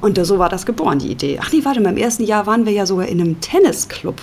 Und 0.02 0.24
so 0.26 0.40
war 0.40 0.50
das 0.50 0.66
geboren, 0.66 1.00
die 1.00 1.12
Idee. 1.12 1.40
Ach 1.42 1.52
nee, 1.54 1.62
warte 1.64 1.80
mal, 1.80 1.92
im 1.92 1.98
ersten 1.98 2.24
Jahr 2.24 2.46
waren 2.48 2.66
wir 2.66 2.74
ja 2.74 2.86
sogar 2.86 3.08
in 3.08 3.22
einem 3.22 3.40
Tennisclub. 3.40 4.22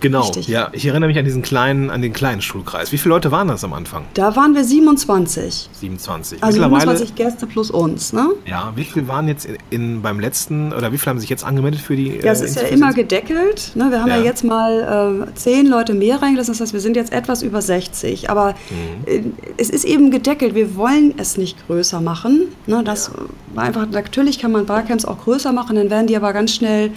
Genau, 0.00 0.22
Richtig. 0.22 0.48
ja. 0.48 0.68
Ich 0.72 0.86
erinnere 0.86 1.08
mich 1.08 1.18
an 1.18 1.24
diesen 1.24 1.42
kleinen, 1.42 1.90
an 1.90 2.02
den 2.02 2.12
kleinen 2.12 2.40
Schulkreis. 2.40 2.92
Wie 2.92 2.98
viele 2.98 3.14
Leute 3.14 3.30
waren 3.30 3.48
das 3.48 3.64
am 3.64 3.72
Anfang? 3.72 4.04
Da 4.14 4.34
waren 4.36 4.54
wir 4.54 4.64
27. 4.64 5.70
27. 5.72 6.42
Also 6.42 6.58
27 6.58 7.14
Gäste 7.14 7.46
plus 7.46 7.70
uns, 7.70 8.12
ne? 8.12 8.30
Ja, 8.46 8.72
wie 8.76 8.84
viele 8.84 9.08
waren 9.08 9.28
jetzt 9.28 9.46
in, 9.46 9.58
in, 9.70 10.02
beim 10.02 10.20
letzten, 10.20 10.72
oder 10.72 10.92
wie 10.92 10.98
viele 10.98 11.10
haben 11.10 11.20
sich 11.20 11.30
jetzt 11.30 11.44
angemeldet 11.44 11.80
für 11.80 11.96
die? 11.96 12.18
Ja, 12.22 12.32
es 12.32 12.40
äh, 12.40 12.46
ist 12.46 12.56
ja 12.56 12.68
immer 12.68 12.92
gedeckelt. 12.92 13.72
Ne? 13.74 13.90
Wir 13.90 14.00
haben 14.00 14.08
ja, 14.08 14.16
ja 14.16 14.24
jetzt 14.24 14.44
mal 14.44 15.26
äh, 15.28 15.34
zehn 15.34 15.66
Leute 15.66 15.94
mehr 15.94 16.22
reingelassen, 16.22 16.52
das 16.52 16.60
heißt, 16.60 16.72
wir 16.72 16.80
sind 16.80 16.96
jetzt 16.96 17.12
etwas 17.12 17.42
über 17.42 17.60
60. 17.60 18.30
Aber 18.30 18.54
mhm. 18.70 19.06
äh, 19.06 19.22
es 19.56 19.70
ist 19.70 19.84
eben 19.84 20.10
gedeckelt. 20.10 20.54
Wir 20.54 20.76
wollen 20.76 21.14
es 21.18 21.36
nicht 21.36 21.66
größer 21.66 22.00
machen. 22.00 22.48
Ne? 22.66 22.82
Das 22.84 23.10
ja. 23.54 23.62
einfach, 23.62 23.88
natürlich 23.90 24.38
kann 24.38 24.52
man 24.52 24.66
Barcamps 24.66 25.04
auch 25.04 25.18
größer 25.18 25.52
machen, 25.52 25.76
dann 25.76 25.90
werden 25.90 26.06
die 26.06 26.16
aber 26.16 26.32
ganz 26.32 26.54
schnell 26.54 26.92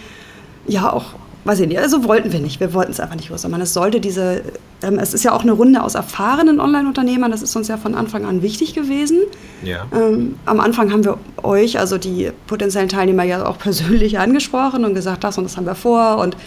ja 0.67 0.91
auch 0.91 1.15
weiß 1.45 1.59
ich 1.59 1.67
nicht, 1.67 1.79
also 1.79 2.05
wollten 2.05 2.31
wir 2.31 2.39
nicht. 2.39 2.59
Wir 2.59 2.73
wollten 2.73 2.91
es 2.91 2.99
einfach 2.99 3.15
nicht 3.15 3.29
machen. 3.29 3.61
Es 3.61 3.73
sollte 3.73 3.99
diese, 3.99 4.41
ähm, 4.81 4.97
es 4.99 5.13
ist 5.13 5.23
ja 5.23 5.33
auch 5.33 5.43
eine 5.43 5.51
Runde 5.51 5.83
aus 5.83 5.95
erfahrenen 5.95 6.59
Online-Unternehmern, 6.59 7.31
das 7.31 7.41
ist 7.41 7.55
uns 7.55 7.67
ja 7.67 7.77
von 7.77 7.95
Anfang 7.95 8.25
an 8.25 8.41
wichtig 8.41 8.73
gewesen. 8.73 9.19
Ja. 9.63 9.85
Ähm, 9.93 10.35
am 10.45 10.59
Anfang 10.59 10.91
haben 10.91 11.03
wir 11.03 11.17
euch, 11.41 11.79
also 11.79 11.97
die 11.97 12.31
potenziellen 12.47 12.89
Teilnehmer, 12.89 13.23
ja 13.23 13.45
auch 13.45 13.57
persönlich 13.59 14.19
angesprochen 14.19 14.85
und 14.85 14.93
gesagt, 14.93 15.23
das 15.23 15.37
und 15.37 15.43
das 15.43 15.57
haben 15.57 15.65
wir 15.65 15.75
vor 15.75 16.17
und 16.17 16.37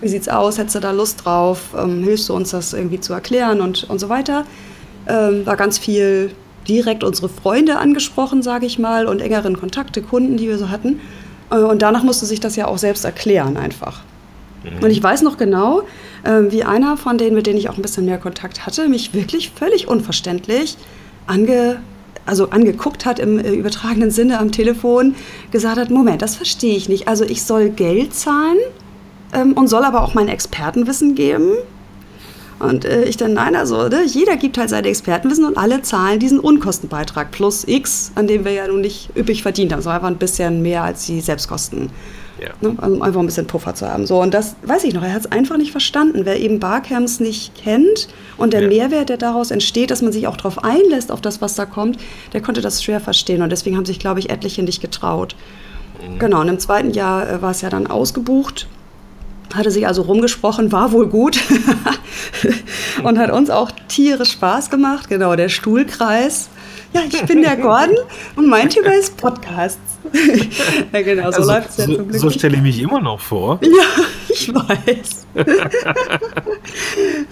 wie 0.00 0.08
sieht's 0.08 0.28
aus, 0.28 0.58
hättest 0.58 0.76
du 0.76 0.80
da 0.80 0.90
Lust 0.90 1.24
drauf, 1.24 1.74
ähm, 1.76 2.02
hilfst 2.02 2.28
du 2.28 2.34
uns 2.34 2.50
das 2.50 2.72
irgendwie 2.72 3.00
zu 3.00 3.12
erklären 3.12 3.60
und, 3.60 3.84
und 3.84 3.98
so 3.98 4.08
weiter. 4.08 4.44
Ähm, 5.08 5.46
war 5.46 5.56
ganz 5.56 5.78
viel 5.78 6.30
direkt 6.68 7.04
unsere 7.04 7.28
Freunde 7.28 7.78
angesprochen, 7.78 8.42
sage 8.42 8.66
ich 8.66 8.78
mal, 8.78 9.06
und 9.06 9.20
engeren 9.20 9.58
Kontakte, 9.58 10.02
Kunden, 10.02 10.36
die 10.36 10.48
wir 10.48 10.58
so 10.58 10.70
hatten. 10.70 11.00
Äh, 11.50 11.56
und 11.56 11.82
danach 11.82 12.02
musste 12.02 12.26
sich 12.26 12.40
das 12.40 12.56
ja 12.56 12.66
auch 12.66 12.78
selbst 12.78 13.04
erklären 13.04 13.56
einfach. 13.56 14.02
Und 14.80 14.90
ich 14.90 15.02
weiß 15.02 15.22
noch 15.22 15.36
genau, 15.36 15.82
äh, 16.22 16.42
wie 16.48 16.64
einer 16.64 16.96
von 16.96 17.18
denen, 17.18 17.34
mit 17.34 17.46
denen 17.46 17.58
ich 17.58 17.68
auch 17.68 17.76
ein 17.76 17.82
bisschen 17.82 18.04
mehr 18.04 18.18
Kontakt 18.18 18.66
hatte, 18.66 18.88
mich 18.88 19.14
wirklich 19.14 19.50
völlig 19.50 19.88
unverständlich 19.88 20.76
ange, 21.26 21.80
also 22.26 22.50
angeguckt 22.50 23.04
hat 23.04 23.18
im 23.18 23.38
äh, 23.38 23.52
übertragenen 23.52 24.10
Sinne 24.10 24.38
am 24.38 24.52
Telefon, 24.52 25.14
gesagt 25.50 25.76
hat, 25.76 25.90
Moment, 25.90 26.22
das 26.22 26.36
verstehe 26.36 26.76
ich 26.76 26.88
nicht. 26.88 27.08
Also 27.08 27.24
ich 27.24 27.42
soll 27.42 27.70
Geld 27.70 28.14
zahlen 28.14 28.56
ähm, 29.32 29.52
und 29.52 29.68
soll 29.68 29.84
aber 29.84 30.02
auch 30.02 30.14
mein 30.14 30.28
Expertenwissen 30.28 31.14
geben. 31.14 31.52
Und 32.60 32.84
äh, 32.84 33.04
ich 33.04 33.16
dann, 33.16 33.34
nein, 33.34 33.56
also 33.56 33.88
ne, 33.88 34.04
jeder 34.06 34.36
gibt 34.36 34.56
halt 34.56 34.70
sein 34.70 34.84
Expertenwissen 34.84 35.44
und 35.44 35.58
alle 35.58 35.82
zahlen 35.82 36.20
diesen 36.20 36.38
Unkostenbeitrag 36.40 37.30
plus 37.30 37.64
X, 37.66 38.12
an 38.14 38.26
dem 38.26 38.44
wir 38.44 38.52
ja 38.52 38.68
nun 38.68 38.80
nicht 38.80 39.10
üppig 39.16 39.42
verdient 39.42 39.72
haben. 39.72 39.82
So 39.82 39.90
einfach 39.90 40.08
ein 40.08 40.18
bisschen 40.18 40.62
mehr 40.62 40.84
als 40.84 41.04
die 41.06 41.20
Selbstkosten. 41.20 41.90
Ja. 42.44 42.50
Ne, 42.60 42.76
um 42.80 43.02
einfach 43.02 43.20
ein 43.20 43.26
bisschen 43.26 43.46
Puffer 43.46 43.74
zu 43.74 43.88
haben. 43.88 44.06
So, 44.06 44.20
und 44.20 44.34
das 44.34 44.56
weiß 44.62 44.84
ich 44.84 44.94
noch, 44.94 45.02
er 45.02 45.12
hat 45.12 45.20
es 45.20 45.32
einfach 45.32 45.56
nicht 45.56 45.72
verstanden. 45.72 46.24
Wer 46.24 46.38
eben 46.40 46.60
Barcamps 46.60 47.20
nicht 47.20 47.54
kennt 47.54 48.08
und 48.36 48.52
der 48.52 48.62
ja. 48.62 48.68
Mehrwert, 48.68 49.08
der 49.08 49.16
daraus 49.16 49.50
entsteht, 49.50 49.90
dass 49.90 50.02
man 50.02 50.12
sich 50.12 50.26
auch 50.26 50.36
darauf 50.36 50.62
einlässt, 50.62 51.10
auf 51.10 51.20
das, 51.20 51.40
was 51.40 51.54
da 51.54 51.64
kommt, 51.64 51.98
der 52.32 52.42
konnte 52.42 52.60
das 52.60 52.82
schwer 52.82 53.00
verstehen. 53.00 53.42
Und 53.42 53.50
deswegen 53.50 53.76
haben 53.76 53.86
sich, 53.86 53.98
glaube 53.98 54.20
ich, 54.20 54.30
etliche 54.30 54.62
nicht 54.62 54.80
getraut. 54.80 55.36
Mhm. 56.06 56.18
Genau, 56.18 56.40
und 56.40 56.48
im 56.48 56.58
zweiten 56.58 56.90
Jahr 56.90 57.28
äh, 57.28 57.42
war 57.42 57.52
es 57.52 57.62
ja 57.62 57.70
dann 57.70 57.86
ausgebucht. 57.86 58.66
Hatte 59.54 59.70
sich 59.70 59.86
also 59.86 60.02
rumgesprochen, 60.02 60.72
war 60.72 60.90
wohl 60.90 61.06
gut 61.06 61.38
und 63.04 63.18
hat 63.18 63.30
uns 63.30 63.50
auch 63.50 63.70
tierisch 63.88 64.32
Spaß 64.32 64.68
gemacht. 64.68 65.08
Genau, 65.08 65.36
der 65.36 65.48
Stuhlkreis. 65.48 66.48
Ja, 66.92 67.02
ich 67.08 67.22
bin 67.22 67.42
der 67.42 67.56
Gordon 67.56 67.96
und 68.36 68.48
mein 68.48 68.68
Thema 68.68 68.94
ist 68.94 69.16
Podcasts. 69.16 69.80
ja, 70.92 71.02
genau, 71.02 71.30
so 71.30 71.38
also, 71.38 71.52
läuft 71.52 71.70
es 71.70 71.76
ja 71.78 71.86
so, 71.86 72.04
So 72.10 72.30
stelle 72.30 72.56
ich 72.56 72.62
mich 72.62 72.80
immer 72.80 73.00
noch 73.00 73.20
vor. 73.20 73.58
Ja, 73.62 74.04
ich 74.28 74.54
weiß. 74.54 75.26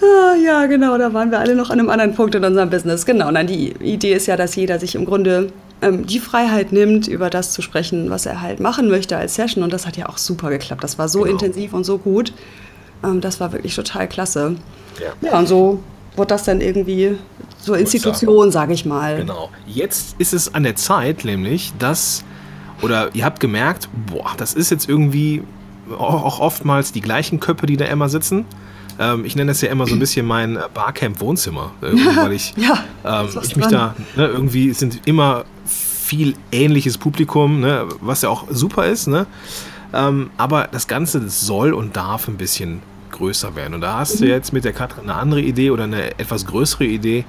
ah, 0.01 0.35
ja, 0.43 0.65
genau, 0.65 0.97
da 0.97 1.13
waren 1.13 1.31
wir 1.31 1.39
alle 1.39 1.55
noch 1.55 1.69
an 1.69 1.79
einem 1.79 1.89
anderen 1.89 2.15
Punkt 2.15 2.35
in 2.35 2.43
unserem 2.43 2.69
Business. 2.69 3.05
Genau, 3.05 3.31
nein, 3.31 3.47
die 3.47 3.73
Idee 3.79 4.13
ist 4.13 4.27
ja, 4.27 4.35
dass 4.35 4.55
jeder 4.55 4.79
sich 4.79 4.95
im 4.95 5.05
Grunde 5.05 5.51
ähm, 5.83 6.05
die 6.05 6.19
Freiheit 6.19 6.71
nimmt, 6.71 7.07
über 7.07 7.29
das 7.29 7.51
zu 7.51 7.61
sprechen, 7.61 8.09
was 8.09 8.25
er 8.25 8.41
halt 8.41 8.59
machen 8.59 8.89
möchte 8.89 9.17
als 9.17 9.35
Session. 9.35 9.63
Und 9.63 9.73
das 9.73 9.85
hat 9.85 9.97
ja 9.97 10.09
auch 10.09 10.17
super 10.17 10.49
geklappt. 10.49 10.83
Das 10.83 10.97
war 10.97 11.09
so 11.09 11.21
genau. 11.21 11.33
intensiv 11.33 11.73
und 11.73 11.83
so 11.83 11.97
gut. 11.97 12.33
Ähm, 13.03 13.21
das 13.21 13.39
war 13.39 13.51
wirklich 13.51 13.75
total 13.75 14.07
klasse. 14.07 14.55
Ja, 14.99 15.29
ja 15.29 15.39
und 15.39 15.47
so 15.47 15.83
wurde 16.15 16.29
das 16.29 16.43
dann 16.43 16.61
irgendwie 16.61 17.17
zur 17.61 17.77
Institution, 17.77 18.51
sage 18.51 18.73
ich 18.73 18.85
mal. 18.85 19.17
Genau. 19.17 19.49
Jetzt 19.67 20.15
ist 20.19 20.33
es 20.33 20.53
an 20.53 20.63
der 20.63 20.75
Zeit, 20.75 21.25
nämlich, 21.25 21.73
dass, 21.79 22.23
oder 22.81 23.09
ihr 23.13 23.25
habt 23.25 23.39
gemerkt, 23.39 23.89
boah, 24.07 24.31
das 24.37 24.53
ist 24.53 24.69
jetzt 24.69 24.87
irgendwie 24.87 25.43
auch 25.97 26.39
oftmals 26.39 26.91
die 26.91 27.01
gleichen 27.01 27.39
Köpfe, 27.39 27.65
die 27.65 27.77
da 27.77 27.85
immer 27.85 28.09
sitzen. 28.09 28.45
Ähm, 28.99 29.25
ich 29.25 29.35
nenne 29.35 29.51
das 29.51 29.61
ja 29.61 29.69
immer 29.69 29.87
so 29.87 29.95
ein 29.95 29.99
bisschen 29.99 30.25
mein 30.25 30.57
Barcamp-Wohnzimmer, 30.73 31.71
weil 31.81 32.33
ich, 32.33 32.53
ja, 32.57 32.83
ähm, 33.03 33.29
ich 33.41 33.55
mich 33.55 33.67
da 33.67 33.95
ne, 34.15 34.27
irgendwie 34.27 34.73
sind 34.73 35.01
immer 35.05 35.45
viel 35.63 36.35
ähnliches 36.51 36.97
Publikum, 36.97 37.59
ne, 37.59 37.87
was 38.01 38.21
ja 38.21 38.29
auch 38.29 38.45
super 38.49 38.85
ist. 38.85 39.07
Ne? 39.07 39.25
Ähm, 39.93 40.31
aber 40.37 40.67
das 40.71 40.87
Ganze 40.87 41.27
soll 41.29 41.73
und 41.73 41.95
darf 41.95 42.27
ein 42.27 42.37
bisschen 42.37 42.81
größer 43.11 43.55
werden. 43.55 43.75
Und 43.75 43.81
da 43.81 43.99
hast 43.99 44.15
mhm. 44.15 44.25
du 44.25 44.29
jetzt 44.29 44.53
mit 44.53 44.65
der 44.65 44.73
Katrin 44.73 45.09
eine 45.09 45.15
andere 45.15 45.41
Idee 45.41 45.71
oder 45.71 45.85
eine 45.85 46.19
etwas 46.19 46.45
größere 46.45 46.85
Idee. 46.85 47.25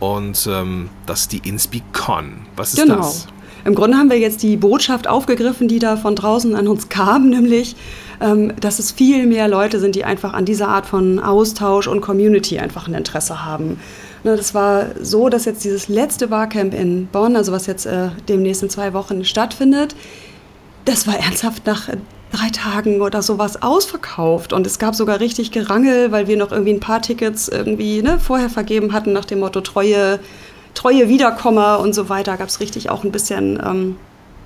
Und 0.00 0.46
ähm, 0.50 0.90
das 1.06 1.22
ist 1.22 1.32
die 1.32 1.48
InspiCon. 1.48 2.46
Was 2.56 2.74
ist 2.74 2.82
genau. 2.82 2.96
das? 2.96 3.26
Im 3.64 3.74
Grunde 3.74 3.96
haben 3.96 4.10
wir 4.10 4.18
jetzt 4.18 4.42
die 4.42 4.56
Botschaft 4.56 5.08
aufgegriffen, 5.08 5.68
die 5.68 5.78
da 5.78 5.96
von 5.96 6.14
draußen 6.14 6.54
an 6.54 6.68
uns 6.68 6.88
kam, 6.88 7.30
nämlich, 7.30 7.76
ähm, 8.20 8.52
dass 8.60 8.78
es 8.78 8.92
viel 8.92 9.26
mehr 9.26 9.48
Leute 9.48 9.80
sind, 9.80 9.94
die 9.94 10.04
einfach 10.04 10.34
an 10.34 10.44
dieser 10.44 10.68
Art 10.68 10.86
von 10.86 11.18
Austausch 11.18 11.88
und 11.88 12.00
Community 12.00 12.58
einfach 12.58 12.88
ein 12.88 12.94
Interesse 12.94 13.44
haben. 13.44 13.78
Ne, 14.22 14.36
das 14.36 14.54
war 14.54 14.86
so, 15.00 15.28
dass 15.28 15.44
jetzt 15.44 15.64
dieses 15.64 15.88
letzte 15.88 16.28
Barcamp 16.28 16.72
in 16.74 17.06
Bonn, 17.08 17.36
also 17.36 17.52
was 17.52 17.66
jetzt 17.66 17.84
äh, 17.86 18.08
demnächst 18.28 18.62
in 18.62 18.70
zwei 18.70 18.94
Wochen 18.94 19.24
stattfindet, 19.24 19.94
das 20.86 21.06
war 21.06 21.16
ernsthaft 21.18 21.66
nach 21.66 21.88
drei 22.32 22.50
Tagen 22.50 23.00
oder 23.00 23.22
sowas 23.22 23.62
ausverkauft. 23.62 24.52
Und 24.52 24.66
es 24.66 24.78
gab 24.78 24.94
sogar 24.94 25.20
richtig 25.20 25.50
Gerangel, 25.50 26.10
weil 26.10 26.26
wir 26.26 26.36
noch 26.36 26.52
irgendwie 26.52 26.72
ein 26.72 26.80
paar 26.80 27.02
Tickets 27.02 27.48
irgendwie 27.48 28.02
ne, 28.02 28.18
vorher 28.18 28.50
vergeben 28.50 28.92
hatten 28.92 29.12
nach 29.12 29.24
dem 29.24 29.40
Motto 29.40 29.60
treue, 29.60 30.18
treue 30.74 31.08
Wiederkommer 31.08 31.80
und 31.80 31.94
so 31.94 32.08
weiter. 32.08 32.36
Gab 32.36 32.48
es 32.48 32.60
richtig 32.60 32.90
auch 32.90 33.04
ein 33.04 33.12
bisschen 33.12 33.60
ähm, 33.64 33.96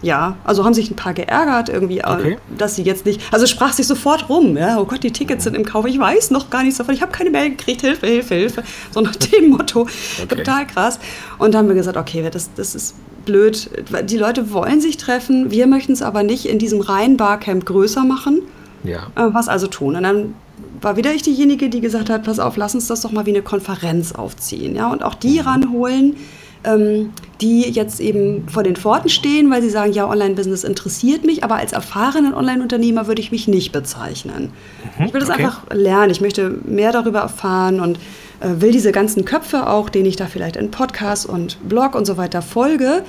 ja, 0.01 0.37
also 0.45 0.65
haben 0.65 0.75
sich 0.75 0.91
ein 0.91 0.97
paar 0.97 1.13
geärgert 1.13 1.69
irgendwie, 1.69 1.99
äh, 1.99 2.07
okay. 2.07 2.39
dass 2.57 2.77
sie 2.77 2.83
jetzt 2.83 3.05
nicht, 3.05 3.21
also 3.33 3.47
sprach 3.47 3.73
sich 3.73 3.87
sofort 3.87 4.29
rum, 4.29 4.57
ja, 4.57 4.79
oh 4.79 4.85
Gott, 4.85 5.03
die 5.03 5.11
Tickets 5.11 5.45
sind 5.45 5.57
im 5.57 5.65
Kauf, 5.65 5.87
ich 5.87 5.99
weiß 5.99 6.31
noch 6.31 6.51
gar 6.51 6.63
nichts 6.63 6.79
davon, 6.79 6.95
ich 6.95 7.03
habe 7.03 7.11
keine 7.11 7.31
Mail 7.31 7.51
gekriegt, 7.51 7.81
Hilfe, 7.81 8.07
Hilfe, 8.07 8.35
Hilfe, 8.35 8.63
so 8.91 9.01
nach 9.01 9.17
dem 9.17 9.51
Motto, 9.51 9.83
okay. 9.83 10.37
total 10.37 10.67
krass. 10.67 11.01
Und 11.39 11.55
dann 11.55 11.61
haben 11.61 11.69
wir 11.69 11.75
gesagt, 11.75 11.97
okay, 11.97 12.29
das, 12.31 12.51
das 12.55 12.75
ist 12.75 12.95
blöd, 13.25 13.71
die 14.05 14.17
Leute 14.17 14.53
wollen 14.53 14.81
sich 14.81 14.97
treffen, 14.97 15.51
wir 15.51 15.67
möchten 15.67 15.93
es 15.93 16.03
aber 16.03 16.23
nicht 16.23 16.47
in 16.47 16.59
diesem 16.59 16.81
reinen 16.81 17.17
Barcamp 17.17 17.67
größer 17.67 18.05
machen. 18.05 18.43
Ja. 18.85 19.09
Äh, 19.17 19.35
was 19.35 19.49
also 19.49 19.67
tun? 19.67 19.97
Und 19.97 20.05
dann 20.05 20.35
war 20.81 20.97
wieder 20.97 21.13
ich 21.13 21.23
diejenige, 21.23 21.69
die 21.69 21.81
gesagt 21.81 22.11
hat, 22.11 22.25
pass 22.25 22.39
auf, 22.39 22.57
lass 22.57 22.75
uns 22.75 22.87
das 22.87 23.01
doch 23.01 23.13
mal 23.13 23.27
wie 23.27 23.31
eine 23.31 23.43
Konferenz 23.43 24.13
aufziehen, 24.13 24.77
ja, 24.77 24.91
und 24.91 25.03
auch 25.03 25.15
die 25.15 25.41
mhm. 25.41 25.47
ranholen, 25.47 26.17
ähm, 26.65 27.13
die 27.41 27.63
jetzt 27.63 28.01
eben 28.01 28.49
vor 28.49 28.63
den 28.63 28.77
Pforten 28.77 29.09
stehen, 29.09 29.51
weil 29.51 29.63
sie 29.63 29.71
sagen, 29.71 29.93
ja, 29.93 30.09
Online-Business 30.09 30.65
interessiert 30.65 31.25
mich, 31.25 31.45
aber 31.45 31.57
als 31.57 31.73
erfahrenen 31.73 32.35
Online-Unternehmer 32.35 33.07
würde 33.07 33.23
ich 33.23 33.31
mich 33.31 33.47
nicht 33.49 33.73
bezeichnen. 33.73 34.51
Mhm, 34.99 35.07
ich 35.07 35.13
will 35.13 35.21
das 35.21 35.31
okay. 35.31 35.45
einfach 35.45 35.63
lernen, 35.73 36.11
ich 36.11 36.21
möchte 36.21 36.59
mehr 36.65 36.93
darüber 36.93 37.21
erfahren 37.21 37.81
und 37.81 37.99
äh, 38.41 38.61
will 38.61 38.73
diese 38.73 38.93
ganzen 38.93 39.25
Köpfe 39.25 39.69
auch, 39.69 39.89
denen 39.89 40.07
ich 40.07 40.17
da 40.17 40.27
vielleicht 40.27 40.57
in 40.57 40.71
Podcasts 40.71 41.27
und 41.27 41.59
Blog 41.69 41.95
und 41.95 42.07
so 42.07 42.17
weiter 42.17 42.43
folge, 42.43 43.03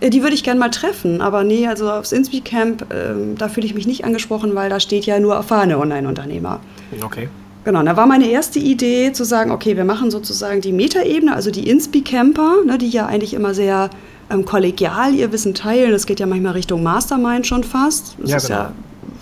äh, 0.00 0.10
die 0.10 0.22
würde 0.22 0.34
ich 0.34 0.44
gerne 0.44 0.60
mal 0.60 0.70
treffen. 0.70 1.20
Aber 1.20 1.44
nee, 1.44 1.66
also 1.66 1.90
aufs 1.90 2.12
Inspi-Camp, 2.12 2.92
äh, 2.92 3.36
da 3.36 3.48
fühle 3.48 3.66
ich 3.66 3.74
mich 3.74 3.86
nicht 3.86 4.04
angesprochen, 4.04 4.54
weil 4.54 4.70
da 4.70 4.80
steht 4.80 5.06
ja 5.06 5.18
nur 5.18 5.34
erfahrene 5.34 5.78
Online-Unternehmer. 5.78 6.60
Okay. 7.02 7.28
Genau, 7.64 7.82
da 7.82 7.96
war 7.96 8.06
meine 8.06 8.28
erste 8.28 8.60
Idee 8.60 9.12
zu 9.12 9.24
sagen, 9.24 9.50
okay, 9.50 9.76
wir 9.76 9.84
machen 9.84 10.12
sozusagen 10.12 10.60
die 10.60 10.72
Metaebene, 10.72 11.34
also 11.34 11.50
die 11.50 11.68
Inspi-Camper, 11.68 12.58
ne, 12.64 12.78
die 12.78 12.88
ja 12.88 13.06
eigentlich 13.06 13.34
immer 13.34 13.54
sehr 13.54 13.90
ähm, 14.30 14.44
kollegial 14.44 15.14
ihr 15.14 15.32
Wissen 15.32 15.52
teilen. 15.52 15.90
Das 15.90 16.06
geht 16.06 16.20
ja 16.20 16.26
manchmal 16.26 16.52
Richtung 16.52 16.84
Mastermind 16.84 17.44
schon 17.44 17.64
fast. 17.64 18.14
Das 18.20 18.30
ja, 18.30 18.36
ist 18.36 18.46
genau. 18.46 18.60
ja 18.60 18.72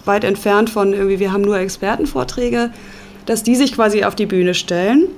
weit 0.05 0.25
entfernt 0.25 0.71
von 0.71 0.93
irgendwie, 0.93 1.19
wir 1.19 1.33
haben 1.33 1.43
nur 1.43 1.59
Expertenvorträge, 1.59 2.71
dass 3.27 3.43
die 3.43 3.55
sich 3.55 3.73
quasi 3.73 4.05
auf 4.05 4.15
die 4.15 4.27
Bühne 4.27 4.53
stellen 4.53 5.09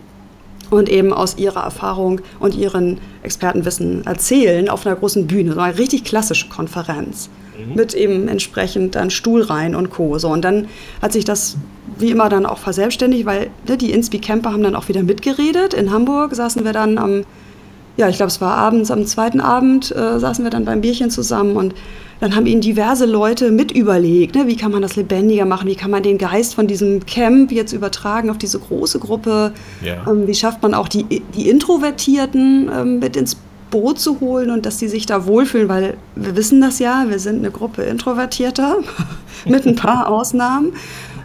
und 0.71 0.89
eben 0.89 1.13
aus 1.13 1.37
ihrer 1.37 1.65
Erfahrung 1.65 2.21
und 2.41 2.55
ihren 2.55 2.99
Expertenwissen 3.23 4.07
erzählen 4.07 4.69
auf 4.69 4.87
einer 4.87 4.97
großen 4.97 5.27
Bühne. 5.27 5.53
So 5.53 5.61
eine 5.61 5.79
richtig 5.79 6.05
klassische 6.05 6.49
Konferenz 6.49 7.29
mhm. 7.59 7.75
mit 7.75 7.95
eben 7.95 8.29
entsprechend 8.29 8.95
dann 8.95 9.11
Stuhlreihen 9.11 9.75
und 9.75 9.91
Co. 9.91 10.19
So, 10.19 10.29
und 10.29 10.45
dann 10.45 10.69
hat 11.03 11.13
sich 11.13 11.25
das 11.25 11.57
wie 11.99 12.11
immer 12.11 12.29
dann 12.29 12.47
auch 12.47 12.59
verselbstständigt, 12.59 13.27
weil 13.27 13.51
ne, 13.69 13.77
die 13.77 13.93
Inspi-Camper 13.93 14.53
haben 14.53 14.63
dann 14.63 14.77
auch 14.77 14.89
wieder 14.89 15.03
mitgeredet. 15.03 15.75
In 15.75 15.91
Hamburg 15.91 16.35
saßen 16.35 16.65
wir 16.65 16.73
dann 16.73 16.99
am, 16.99 17.25
ja, 17.97 18.09
ich 18.09 18.17
glaube, 18.17 18.29
es 18.29 18.41
war 18.41 18.55
abends, 18.55 18.91
am 18.91 19.07
zweiten 19.07 19.41
Abend 19.41 19.95
äh, 19.95 20.19
saßen 20.19 20.45
wir 20.45 20.51
dann 20.51 20.65
beim 20.65 20.81
Bierchen 20.81 21.11
zusammen 21.11 21.57
und 21.57 21.75
dann 22.21 22.35
haben 22.35 22.47
ihnen 22.47 22.63
diverse 22.63 23.05
Leute 23.05 23.51
mit 23.51 23.73
überlegt, 23.73 24.37
ne, 24.37 24.47
wie 24.47 24.57
kann 24.57 24.73
man 24.73 24.83
das 24.83 24.97
lebendiger 24.97 25.45
machen, 25.45 25.69
wie 25.69 25.75
kann 25.75 25.91
man 25.91 26.03
den 26.03 26.19
Geist 26.19 26.55
von 26.55 26.67
diesem 26.67 27.05
Camp 27.05 27.53
jetzt 27.53 27.73
übertragen 27.73 28.31
auf 28.31 28.39
diese 28.39 28.59
große 28.59 28.99
Gruppe, 28.99 29.53
ja. 29.83 30.11
ähm, 30.11 30.27
wie 30.27 30.35
schafft 30.35 30.63
man 30.63 30.75
auch 30.75 30.89
die, 30.89 31.05
die 31.35 31.49
Introvertierten 31.49 32.71
ähm, 32.75 32.99
mit 33.01 33.17
ins 33.17 33.37
Boot 33.71 33.99
zu 33.99 34.21
holen 34.21 34.51
und 34.51 34.65
dass 34.65 34.79
die 34.79 34.89
sich 34.89 35.07
da 35.07 35.27
wohlfühlen, 35.27 35.69
weil 35.69 35.97
wir 36.15 36.37
wissen 36.37 36.61
das 36.61 36.79
ja, 36.79 37.05
wir 37.09 37.19
sind 37.19 37.39
eine 37.39 37.51
Gruppe 37.51 37.83
Introvertierter 37.83 38.77
mit 39.45 39.67
ein 39.67 39.77
paar 39.77 40.09
Ausnahmen 40.09 40.73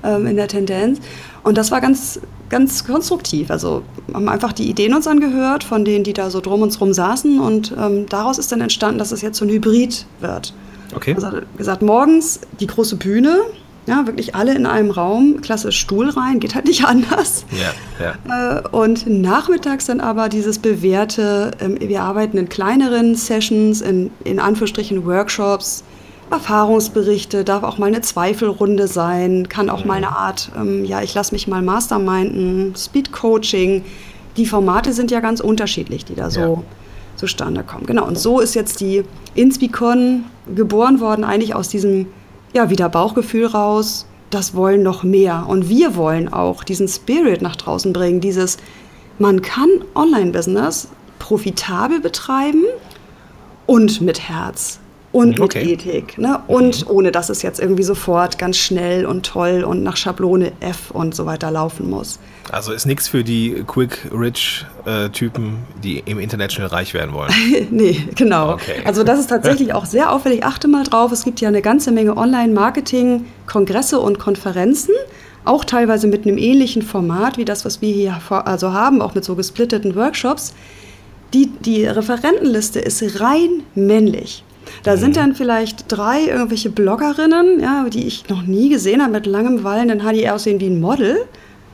ähm, 0.03 0.27
in 0.27 0.36
der 0.36 0.48
Tendenz. 0.48 1.00
Und 1.43 1.58
das 1.58 1.72
war 1.72 1.81
ganz, 1.81 2.20
ganz 2.50 2.86
konstruktiv. 2.86 3.50
Also 3.50 3.84
haben 4.13 4.29
einfach 4.29 4.53
die 4.53 4.70
Ideen 4.70 4.93
uns 4.93 5.08
angehört 5.08 5.63
von 5.63 5.86
denen, 5.86 6.03
die 6.03 6.13
da 6.13 6.29
so 6.29 6.41
drum 6.41 6.62
uns 6.62 6.79
rum 6.79 6.93
saßen. 6.93 7.39
Und 7.39 7.74
ähm, 7.77 8.05
daraus 8.08 8.38
ist 8.38 8.51
dann 8.51 8.62
entstanden, 8.62 9.00
dass 9.00 9.12
es 9.12 9.22
jetzt 9.22 9.38
so 9.38 9.46
ein 9.46 9.50
Hybrid 9.50 10.05
wird. 10.20 10.53
Okay. 10.96 11.15
Also 11.15 11.29
gesagt, 11.58 11.81
morgens 11.81 12.41
die 12.60 12.67
große 12.67 12.98
Bühne, 12.98 13.39
ja, 13.88 14.05
wirklich 14.05 14.36
alle 14.36 14.53
in 14.53 14.65
einem 14.65 14.91
Raum, 14.91 15.41
klasse 15.41 15.72
Stuhl 15.72 16.10
rein, 16.10 16.39
geht 16.39 16.53
halt 16.53 16.65
nicht 16.65 16.86
anders. 16.86 17.46
Ja, 17.51 18.15
ja. 18.27 18.60
Äh, 18.60 18.67
und 18.70 19.08
nachmittags 19.08 19.86
dann 19.86 20.00
aber 20.00 20.29
dieses 20.29 20.60
bewährte, 20.60 21.51
ähm, 21.60 21.77
wir 21.79 22.03
arbeiten 22.03 22.38
in 22.38 22.50
kleineren 22.50 23.15
Sessions, 23.15 23.81
in, 23.81 24.12
in 24.24 24.39
Anführungsstrichen 24.39 25.05
Workshops, 25.05 25.84
Erfahrungsberichte, 26.31 27.43
darf 27.43 27.63
auch 27.63 27.77
mal 27.77 27.88
eine 27.88 28.01
Zweifelrunde 28.01 28.88
sein, 28.88 29.50
kann 29.50 29.69
auch 29.69 29.85
mal 29.85 29.95
eine 29.95 30.15
Art, 30.15 30.51
ähm, 30.57 30.85
ja, 30.85 31.01
ich 31.01 31.13
lasse 31.13 31.33
mich 31.33 31.47
mal 31.47 31.61
masterminden, 31.61 32.73
Speed-Coaching. 32.75 33.83
Die 34.38 34.45
Formate 34.45 34.93
sind 34.93 35.11
ja 35.11 35.19
ganz 35.19 35.39
unterschiedlich, 35.39 36.05
die 36.05 36.15
da 36.15 36.29
so 36.29 36.39
ja. 36.39 36.63
zustande 37.15 37.63
kommen. 37.63 37.85
Genau, 37.85 38.05
und 38.07 38.17
so 38.17 38.39
ist 38.39 38.55
jetzt 38.55 38.79
die 38.79 39.03
Inspicon 39.35 40.23
geboren 40.55 41.00
worden, 41.00 41.23
eigentlich 41.23 41.53
aus 41.53 41.69
diesem, 41.69 42.07
ja, 42.53 42.69
wieder 42.69 42.89
Bauchgefühl 42.89 43.47
raus, 43.47 44.05
das 44.29 44.55
wollen 44.55 44.83
noch 44.83 45.03
mehr. 45.03 45.45
Und 45.47 45.69
wir 45.69 45.95
wollen 45.95 46.31
auch 46.31 46.63
diesen 46.63 46.88
Spirit 46.88 47.41
nach 47.41 47.55
draußen 47.55 47.93
bringen, 47.93 48.21
dieses, 48.21 48.57
man 49.19 49.41
kann 49.41 49.69
Online-Business 49.93 50.88
profitabel 51.19 52.00
betreiben 52.00 52.63
und 53.67 54.01
mit 54.01 54.27
Herz 54.27 54.80
und 55.12 55.32
mit 55.32 55.39
okay. 55.41 55.74
Ethik. 55.74 56.18
Ne? 56.18 56.39
Und 56.48 56.86
mhm. 56.86 56.96
ohne 56.96 57.12
dass 57.12 57.30
es 57.30 57.41
jetzt 57.41 57.60
irgendwie 57.60 57.84
sofort 57.84 58.38
ganz 58.38 58.58
schnell 58.58 59.06
und 59.06 59.25
toll 59.25 59.63
und 59.63 59.84
nach 59.84 59.98
Schablone 59.98 60.53
F 60.62 60.91
und 60.91 61.13
so 61.13 61.25
weiter 61.25 61.51
laufen 61.51 61.89
muss. 61.89 62.20
Also 62.51 62.72
ist 62.72 62.86
nichts 62.86 63.08
für 63.08 63.24
die 63.24 63.63
Quick-Rich-Typen, 63.68 65.46
äh, 65.48 65.82
die 65.84 66.00
im 66.06 66.20
Internet 66.20 66.53
schnell 66.53 66.68
reich 66.68 66.94
werden 66.94 67.13
wollen. 67.13 67.32
nee, 67.72 68.08
genau. 68.15 68.53
Okay. 68.53 68.82
Also 68.86 69.03
das 69.03 69.20
ist 69.20 69.27
tatsächlich 69.30 69.74
auch 69.74 69.86
sehr 69.86 70.12
auffällig. 70.12 70.44
Achte 70.44 70.68
mal 70.68 70.84
drauf, 70.84 71.12
es 71.12 71.24
gibt 71.24 71.41
ja 71.41 71.50
eine 71.50 71.62
ganze 71.62 71.91
Menge 71.91 72.15
Online-Marketing-Kongresse 72.18 74.00
und 74.00 74.20
Konferenzen. 74.20 74.94
Auch 75.44 75.65
teilweise 75.65 76.08
mit 76.08 76.25
einem 76.25 76.38
ähnlichen 76.38 76.84
Format 76.84 77.38
wie 77.38 77.46
das, 77.46 77.65
was 77.65 77.82
wir 77.82 77.91
hier 77.94 78.20
also 78.30 78.74
haben, 78.74 79.01
auch 79.01 79.15
mit 79.15 79.25
so 79.25 79.36
gesplitteten 79.36 79.96
Workshops. 79.96 80.53
Die, 81.34 81.48
die 81.48 81.86
Referentenliste 81.86 82.80
ist 82.80 83.22
rein 83.22 83.63
männlich. 83.74 84.44
Da 84.84 84.98
sind 84.98 85.16
dann 85.16 85.36
vielleicht 85.36 85.86
drei 85.92 86.25
irgendwelche 86.25 86.70
Bloggerinnen, 86.70 87.60
ja, 87.60 87.86
die 87.90 88.08
ich 88.08 88.28
noch 88.30 88.44
nie 88.44 88.70
gesehen 88.70 89.01
habe, 89.01 89.13
mit 89.13 89.25
langem 89.25 89.63
wallenden 89.63 90.04
Haar, 90.04 90.13
die 90.13 90.30
aussehen 90.30 90.60
wie 90.60 90.68
ein 90.68 90.80
Model. 90.80 91.18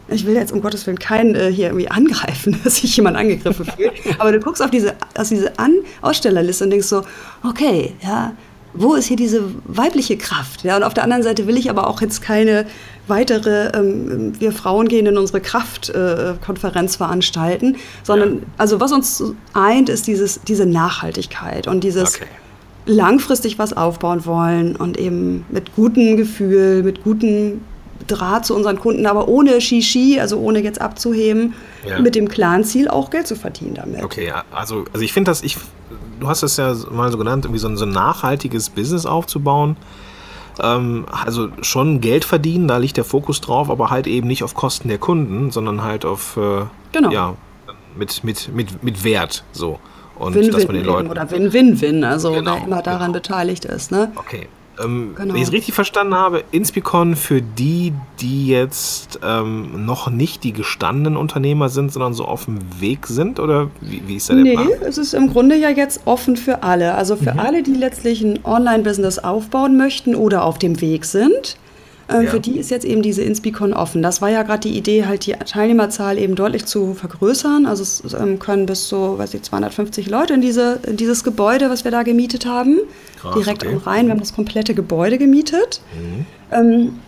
Ich 0.10 0.26
will 0.26 0.36
jetzt 0.36 0.54
um 0.54 0.62
Gottes 0.62 0.88
Willen 0.88 1.00
keinen 1.00 1.36
äh, 1.36 1.52
hier 1.52 1.68
irgendwie 1.68 1.90
angreifen, 1.90 2.60
dass 2.64 2.78
sich 2.78 2.96
jemand 2.96 3.18
angegriffen 3.18 3.66
fühlt. 3.66 3.92
Aber 4.20 4.32
du 4.32 4.40
guckst 4.40 4.62
auf 4.62 4.72
diese, 4.72 4.96
auf 5.18 5.28
diese 5.28 5.58
An 5.60 5.74
Ausstellerliste 6.02 6.64
und 6.64 6.70
denkst 6.70 6.88
so, 6.88 7.04
okay, 7.44 7.94
ja, 8.02 8.34
wo 8.74 8.94
ist 8.94 9.08
hier 9.08 9.18
diese 9.18 9.44
weibliche 9.66 10.18
Kraft? 10.18 10.64
Ja, 10.64 10.78
und 10.78 10.84
auf 10.84 10.94
der 10.94 11.04
anderen 11.04 11.24
Seite 11.24 11.48
will 11.48 11.58
ich 11.58 11.70
aber 11.70 11.88
auch 11.88 12.02
jetzt 12.02 12.22
keine 12.22 12.66
weitere 13.08 13.70
ähm, 13.78 14.40
Wir 14.40 14.52
Frauen 14.52 14.88
gehen 14.88 15.06
in 15.06 15.18
unsere 15.18 15.42
Kraft-Konferenz 15.42 16.96
äh, 16.96 16.98
veranstalten, 16.98 17.78
sondern 18.04 18.36
ja. 18.36 18.42
also 18.58 18.80
was 18.80 18.92
uns 18.92 19.24
eint, 19.54 19.90
ist 19.90 20.08
dieses, 20.08 20.42
diese 20.42 20.66
Nachhaltigkeit 20.66 21.68
und 21.68 21.84
dieses 21.84 22.16
okay. 22.16 22.28
Langfristig 22.88 23.60
was 23.60 23.74
aufbauen 23.74 24.26
wollen 24.26 24.76
und 24.76 24.98
eben 24.98 25.46
mit 25.50 25.76
gutem 25.76 26.18
Gefühl, 26.18 26.84
mit 26.84 27.04
gutem 27.04 27.62
Draht 28.08 28.46
zu 28.46 28.56
unseren 28.56 28.80
Kunden, 28.80 29.06
aber 29.06 29.28
ohne 29.28 29.60
Shishi, 29.60 30.20
also 30.20 30.38
ohne 30.40 30.60
jetzt 30.60 30.80
abzuheben, 30.80 31.54
ja. 31.88 32.00
mit 32.00 32.16
dem 32.16 32.30
klaren 32.30 32.64
Ziel 32.64 32.88
auch 32.88 33.10
Geld 33.10 33.28
zu 33.28 33.36
verdienen 33.36 33.76
damit. 33.76 34.04
Okay, 34.04 34.32
also, 34.52 34.86
also 34.94 35.04
ich 35.04 35.12
finde 35.12 35.32
das, 35.32 35.44
ich, 35.44 35.58
du 36.20 36.28
hast 36.28 36.44
es 36.44 36.58
ja 36.58 36.74
mal 36.92 37.12
so 37.12 37.18
genannt, 37.18 37.46
irgendwie 37.46 37.60
so 37.60 37.68
ein, 37.68 37.76
so 37.76 37.86
ein 37.86 37.92
nachhaltiges 37.92 38.70
Business 38.70 39.06
aufzubauen. 39.06 39.76
Ähm, 40.60 41.06
also 41.12 41.50
schon 41.62 42.00
Geld 42.00 42.24
verdienen, 42.24 42.68
da 42.68 42.78
liegt 42.78 42.98
der 42.98 43.04
Fokus 43.04 43.42
drauf, 43.42 43.70
aber 43.70 43.90
halt 43.90 44.08
eben 44.08 44.28
nicht 44.28 44.44
auf 44.44 44.54
Kosten 44.54 44.88
der 44.88 44.98
Kunden, 44.98 45.52
sondern 45.52 45.84
halt 45.84 46.06
auf 46.06 46.38
äh, 46.38 46.66
genau. 46.94 47.12
ja, 47.12 47.36
mit, 47.98 48.24
mit, 48.24 48.50
mit, 48.54 48.84
mit 48.84 49.04
Wert 49.04 49.44
so. 49.52 49.80
Und 50.20 50.36
Win 50.36 50.46
-win 50.46 50.52
dass 50.52 50.68
man 50.68 50.76
den 50.76 50.86
Leuten. 50.86 51.10
Oder 51.10 51.30
Win-Win-Win, 51.30 52.04
also 52.04 52.32
genau, 52.32 52.56
wer 52.56 52.64
immer 52.64 52.82
daran 52.82 53.12
genau. 53.12 53.14
beteiligt 53.14 53.66
ist. 53.66 53.92
Ne? 53.92 54.12
Okay. 54.16 54.48
Ähm, 54.84 55.14
genau. 55.16 55.34
Wenn 55.34 55.42
ich 55.42 55.48
es 55.48 55.52
richtig 55.52 55.74
verstanden 55.74 56.16
habe, 56.16 56.44
Inspicon 56.52 57.16
für 57.16 57.42
die, 57.42 57.94
die 58.20 58.48
jetzt 58.48 59.20
ähm, 59.24 59.86
noch 59.86 60.10
nicht 60.10 60.44
die 60.44 60.54
gestandenen 60.54 61.18
Unternehmer 61.18 61.70
sind, 61.70 61.92
sondern 61.92 62.14
so 62.14 62.26
auf 62.26 62.46
dem 62.46 62.60
Weg 62.80 63.08
sind? 63.08 63.40
Oder 63.40 63.70
wie, 63.82 64.04
wie 64.06 64.16
ist 64.16 64.30
da 64.30 64.36
der 64.36 64.44
nee, 64.44 64.54
Plan? 64.54 64.68
Nee, 64.68 64.86
es 64.86 64.98
ist 64.98 65.14
im 65.14 65.32
Grunde 65.32 65.56
ja 65.56 65.70
jetzt 65.70 66.02
offen 66.06 66.38
für 66.38 66.64
alle. 66.64 66.96
Also 66.96 67.16
für 67.16 67.34
mhm. 67.34 67.40
alle, 67.40 67.64
die 67.64 67.74
letztlich 67.74 68.22
ein 68.22 68.40
Online-Business 68.44 69.20
aufbauen 69.20 69.78
möchten 69.78 70.16
oder 70.16 70.44
auf 70.44 70.60
dem 70.60 70.80
Weg 70.82 71.06
sind. 71.06 71.58
Ähm, 72.10 72.24
ja. 72.24 72.30
Für 72.30 72.40
die 72.40 72.58
ist 72.58 72.72
jetzt 72.72 72.86
eben 72.86 73.02
diese 73.02 73.22
Inspicon 73.22 73.74
offen. 73.74 74.02
Das 74.02 74.22
war 74.22 74.30
ja 74.30 74.44
gerade 74.44 74.62
die 74.62 74.78
Idee, 74.78 75.06
halt 75.06 75.26
die 75.26 75.34
Teilnehmerzahl 75.34 76.18
eben 76.18 76.36
deutlich 76.36 76.66
zu 76.66 76.94
vergrößern. 76.94 77.66
Also 77.66 77.84
es 77.84 78.14
ähm, 78.14 78.40
können 78.40 78.66
bis 78.66 78.88
zu, 78.88 79.18
weiß 79.18 79.34
ich, 79.34 79.44
250 79.44 80.10
Leute 80.10 80.34
in, 80.34 80.42
diese, 80.42 80.80
in 80.88 80.98
dieses 80.98 81.24
Gebäude, 81.24 81.70
was 81.70 81.84
wir 81.84 81.92
da 81.92 82.04
gemietet 82.04 82.46
haben, 82.46 82.80
Krass, 83.20 83.36
direkt 83.36 83.66
okay. 83.66 83.78
rein. 83.86 84.06
Wir 84.06 84.12
haben 84.12 84.20
das 84.20 84.34
komplette 84.34 84.74
Gebäude 84.74 85.18
gemietet. 85.18 85.82
Mhm. 85.94 86.26
Ähm, 86.52 87.00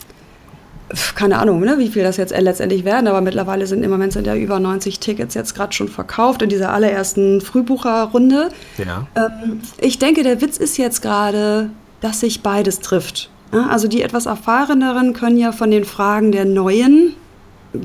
keine 1.16 1.38
Ahnung, 1.38 1.60
ne, 1.60 1.78
wie 1.78 1.90
viel 1.90 2.04
das 2.04 2.18
jetzt 2.18 2.36
letztendlich 2.38 2.84
werden, 2.84 3.08
aber 3.08 3.22
mittlerweile 3.22 3.68
sind 3.68 3.84
im 3.84 3.92
Moment 3.92 4.14
sind 4.14 4.26
ja 4.26 4.36
über 4.36 4.60
90 4.60 5.00
Tickets 5.00 5.36
jetzt 5.36 5.54
gerade 5.54 5.72
schon 5.72 5.88
verkauft 5.88 6.42
in 6.42 6.50
dieser 6.50 6.74
allerersten 6.74 7.42
Frühbucherrunde. 7.42 8.50
Ja. 8.78 9.08
Ähm, 9.16 9.62
ich 9.80 10.00
denke, 10.00 10.24
der 10.24 10.42
Witz 10.42 10.58
ist 10.58 10.78
jetzt 10.78 11.02
gerade, 11.02 11.70
dass 12.02 12.22
sich 12.22 12.42
beides 12.42 12.80
trifft. 12.80 13.30
Also 13.52 13.88
die 13.88 14.02
etwas 14.02 14.26
erfahreneren 14.26 15.14
können 15.14 15.38
ja 15.38 15.52
von 15.52 15.72
den 15.72 15.86
Fragen 15.86 16.32
der 16.32 16.46
Neuen 16.46 17.16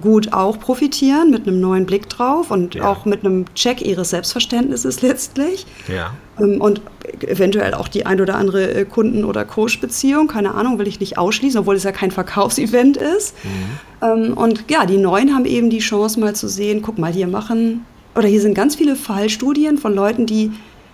gut 0.00 0.32
auch 0.32 0.58
profitieren, 0.58 1.30
mit 1.30 1.46
einem 1.46 1.60
neuen 1.60 1.84
Blick 1.84 2.08
drauf 2.08 2.50
und 2.50 2.74
ja. 2.74 2.84
auch 2.84 3.04
mit 3.04 3.24
einem 3.24 3.44
Check 3.54 3.82
ihres 3.82 4.10
Selbstverständnisses 4.10 5.02
letztlich. 5.02 5.66
Ja. 5.88 6.12
Ähm, 6.40 6.60
und 6.60 6.80
eventuell 7.20 7.74
auch 7.74 7.88
die 7.88 8.06
ein 8.06 8.20
oder 8.20 8.36
andere 8.36 8.72
äh, 8.72 8.84
Kunden- 8.86 9.24
oder 9.24 9.44
Coach-Beziehung, 9.44 10.26
keine 10.26 10.54
Ahnung, 10.54 10.78
will 10.78 10.88
ich 10.88 11.00
nicht 11.00 11.18
ausschließen, 11.18 11.60
obwohl 11.60 11.76
es 11.76 11.82
ja 11.82 11.92
kein 11.92 12.10
Verkaufsevent 12.10 12.96
ist. 12.96 13.34
Mhm. 13.44 14.08
Ähm, 14.08 14.32
und 14.34 14.64
ja, 14.70 14.86
die 14.86 14.96
Neuen 14.96 15.34
haben 15.34 15.44
eben 15.44 15.68
die 15.68 15.80
Chance 15.80 16.18
mal 16.18 16.34
zu 16.34 16.48
sehen, 16.48 16.80
guck 16.80 16.98
mal, 16.98 17.12
hier 17.12 17.26
machen, 17.26 17.84
oder 18.14 18.28
hier 18.28 18.40
sind 18.40 18.54
ganz 18.54 18.76
viele 18.76 18.96
Fallstudien 18.96 19.76
von 19.76 19.94
Leuten, 19.94 20.24
die, 20.24 20.52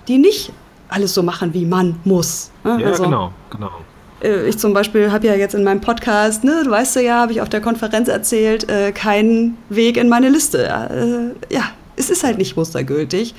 die 0.09 0.19
nicht 0.19 0.53
alles 0.89 1.15
so 1.15 1.23
machen, 1.23 1.55
wie 1.55 1.65
man 1.65 1.97
muss. 2.05 2.51
Ja, 2.65 2.77
also, 2.77 3.05
genau, 3.05 3.33
genau. 3.51 3.71
Äh, 4.23 4.49
ich 4.49 4.59
zum 4.59 4.73
Beispiel 4.73 5.11
habe 5.13 5.27
ja 5.27 5.35
jetzt 5.35 5.55
in 5.55 5.65
meinem 5.65 5.81
Podcast, 5.81 6.45
ne, 6.45 6.63
du 6.65 6.71
weißt 6.71 6.97
ja, 6.97 7.21
habe 7.21 7.33
ich 7.33 7.41
auf 7.41 7.49
der 7.49 7.61
Konferenz 7.61 8.09
erzählt, 8.09 8.69
äh, 8.69 8.93
keinen 8.93 9.57
Weg 9.69 9.97
in 9.97 10.09
meine 10.09 10.29
Liste. 10.29 10.67
Äh, 10.67 11.55
ja, 11.55 11.71
es 11.97 12.11
ist 12.11 12.25
halt 12.25 12.39
nicht 12.39 12.57
mustergültig. 12.57 13.35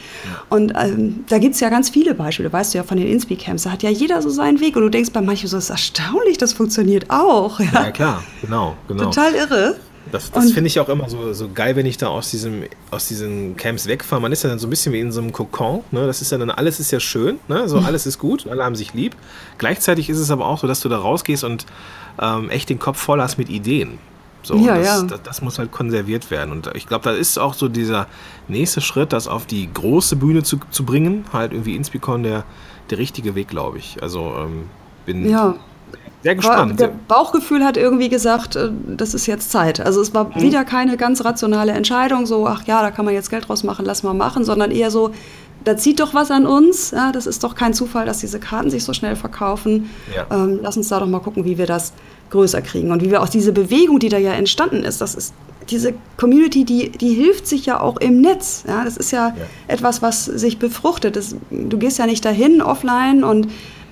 Und 0.49 0.73
ähm, 0.77 1.25
da 1.27 1.39
gibt 1.39 1.55
es 1.55 1.61
ja 1.61 1.69
ganz 1.69 1.89
viele 1.89 2.13
Beispiele, 2.13 2.51
weißt 2.53 2.73
du 2.73 2.77
ja 2.77 2.83
von 2.83 2.97
den 2.97 3.07
Inspi-Camps. 3.07 3.63
Da 3.63 3.71
hat 3.71 3.83
ja 3.83 3.89
jeder 3.89 4.21
so 4.21 4.29
seinen 4.29 4.59
Weg. 4.59 4.75
Und 4.75 4.83
du 4.83 4.89
denkst 4.89 5.11
bei 5.11 5.21
manchen 5.21 5.47
so, 5.49 5.57
das 5.57 5.65
ist 5.65 5.69
erstaunlich, 5.71 6.37
das 6.37 6.53
funktioniert 6.53 7.09
auch. 7.09 7.59
Ja, 7.59 7.85
ja 7.85 7.91
klar, 7.91 8.23
genau, 8.41 8.75
genau. 8.87 9.05
Total 9.05 9.33
irre. 9.33 9.75
Das, 10.11 10.31
das 10.31 10.51
finde 10.51 10.67
ich 10.67 10.79
auch 10.79 10.89
immer 10.89 11.09
so, 11.09 11.33
so 11.33 11.49
geil, 11.53 11.75
wenn 11.75 11.85
ich 11.85 11.97
da 11.97 12.07
aus, 12.07 12.31
diesem, 12.31 12.63
aus 12.91 13.07
diesen 13.07 13.55
Camps 13.55 13.87
wegfahre. 13.87 14.21
Man 14.21 14.31
ist 14.31 14.43
ja 14.43 14.49
dann 14.49 14.59
so 14.59 14.67
ein 14.67 14.69
bisschen 14.69 14.93
wie 14.93 14.99
in 14.99 15.11
so 15.11 15.21
einem 15.21 15.31
Kokon. 15.31 15.83
Ne? 15.91 16.05
Das 16.05 16.21
ist 16.21 16.31
ja 16.31 16.37
dann, 16.37 16.49
alles 16.49 16.79
ist 16.79 16.91
ja 16.91 16.99
schön, 16.99 17.39
ne? 17.47 17.67
so 17.67 17.79
alles 17.79 18.05
ist 18.05 18.19
gut, 18.19 18.47
alle 18.47 18.63
haben 18.63 18.75
sich 18.75 18.93
lieb. 18.93 19.15
Gleichzeitig 19.57 20.09
ist 20.09 20.19
es 20.19 20.29
aber 20.31 20.45
auch 20.45 20.59
so, 20.59 20.67
dass 20.67 20.81
du 20.81 20.89
da 20.89 20.97
rausgehst 20.97 21.43
und 21.43 21.65
ähm, 22.19 22.49
echt 22.49 22.69
den 22.69 22.79
Kopf 22.79 22.99
voll 22.99 23.21
hast 23.21 23.37
mit 23.37 23.49
Ideen. 23.49 23.99
So, 24.43 24.55
ja, 24.55 24.77
das, 24.77 24.85
ja. 24.85 25.01
Das, 25.03 25.21
das, 25.23 25.41
muss 25.41 25.59
halt 25.59 25.71
konserviert 25.71 26.31
werden. 26.31 26.51
Und 26.51 26.71
ich 26.73 26.87
glaube, 26.87 27.03
da 27.03 27.11
ist 27.11 27.37
auch 27.37 27.53
so 27.53 27.67
dieser 27.67 28.07
nächste 28.47 28.81
Schritt, 28.81 29.13
das 29.13 29.27
auf 29.27 29.45
die 29.45 29.71
große 29.71 30.15
Bühne 30.15 30.43
zu, 30.43 30.59
zu 30.71 30.83
bringen, 30.83 31.25
halt 31.31 31.53
irgendwie 31.53 31.75
Inspicon 31.75 32.23
der, 32.23 32.43
der 32.89 32.97
richtige 32.97 33.35
Weg, 33.35 33.49
glaube 33.49 33.77
ich. 33.77 34.01
Also 34.01 34.33
ähm, 34.39 34.63
bin 35.05 35.29
ja. 35.29 35.55
Sehr 36.23 36.35
gespannt. 36.35 36.79
Der 36.79 36.91
Bauchgefühl 37.07 37.63
hat 37.63 37.77
irgendwie 37.77 38.09
gesagt, 38.09 38.55
äh, 38.55 38.69
das 38.87 39.13
ist 39.13 39.25
jetzt 39.25 39.51
Zeit. 39.51 39.79
Also 39.79 40.01
es 40.01 40.13
war 40.13 40.25
mhm. 40.25 40.41
wieder 40.41 40.63
keine 40.65 40.97
ganz 40.97 41.25
rationale 41.25 41.71
Entscheidung, 41.71 42.25
so, 42.25 42.47
ach 42.47 42.63
ja, 42.65 42.81
da 42.81 42.91
kann 42.91 43.05
man 43.05 43.13
jetzt 43.13 43.29
Geld 43.29 43.47
draus 43.47 43.63
machen, 43.63 43.85
lass 43.85 44.03
mal 44.03 44.13
machen, 44.13 44.43
sondern 44.43 44.71
eher 44.71 44.91
so, 44.91 45.11
da 45.63 45.77
zieht 45.77 45.99
doch 45.99 46.13
was 46.13 46.31
an 46.31 46.45
uns. 46.45 46.91
Ja, 46.91 47.11
das 47.11 47.27
ist 47.27 47.43
doch 47.43 47.55
kein 47.55 47.73
Zufall, 47.73 48.05
dass 48.05 48.19
diese 48.19 48.39
Karten 48.39 48.69
sich 48.69 48.83
so 48.83 48.93
schnell 48.93 49.15
verkaufen. 49.15 49.89
Ja. 50.15 50.25
Ähm, 50.35 50.59
lass 50.61 50.77
uns 50.77 50.89
da 50.89 50.99
doch 50.99 51.07
mal 51.07 51.19
gucken, 51.19 51.45
wie 51.45 51.57
wir 51.57 51.67
das 51.67 51.93
größer 52.31 52.61
kriegen 52.61 52.91
und 52.91 53.03
wie 53.03 53.11
wir 53.11 53.21
auch 53.21 53.29
diese 53.29 53.51
Bewegung, 53.51 53.99
die 53.99 54.09
da 54.09 54.17
ja 54.17 54.31
entstanden 54.31 54.83
ist, 54.83 55.01
das 55.01 55.15
ist 55.15 55.33
diese 55.69 55.93
Community, 56.17 56.65
die, 56.65 56.89
die 56.89 57.13
hilft 57.13 57.47
sich 57.47 57.65
ja 57.65 57.79
auch 57.79 57.97
im 57.97 58.21
Netz. 58.21 58.63
Ja, 58.67 58.83
das 58.83 58.97
ist 58.97 59.11
ja, 59.11 59.27
ja. 59.27 59.33
etwas, 59.67 60.01
was 60.01 60.25
sich 60.25 60.57
befruchtet. 60.57 61.15
Das, 61.15 61.35
du 61.51 61.77
gehst 61.77 61.99
ja 61.99 62.07
nicht 62.07 62.25
dahin 62.25 62.61
offline 62.61 63.23
und 63.23 63.47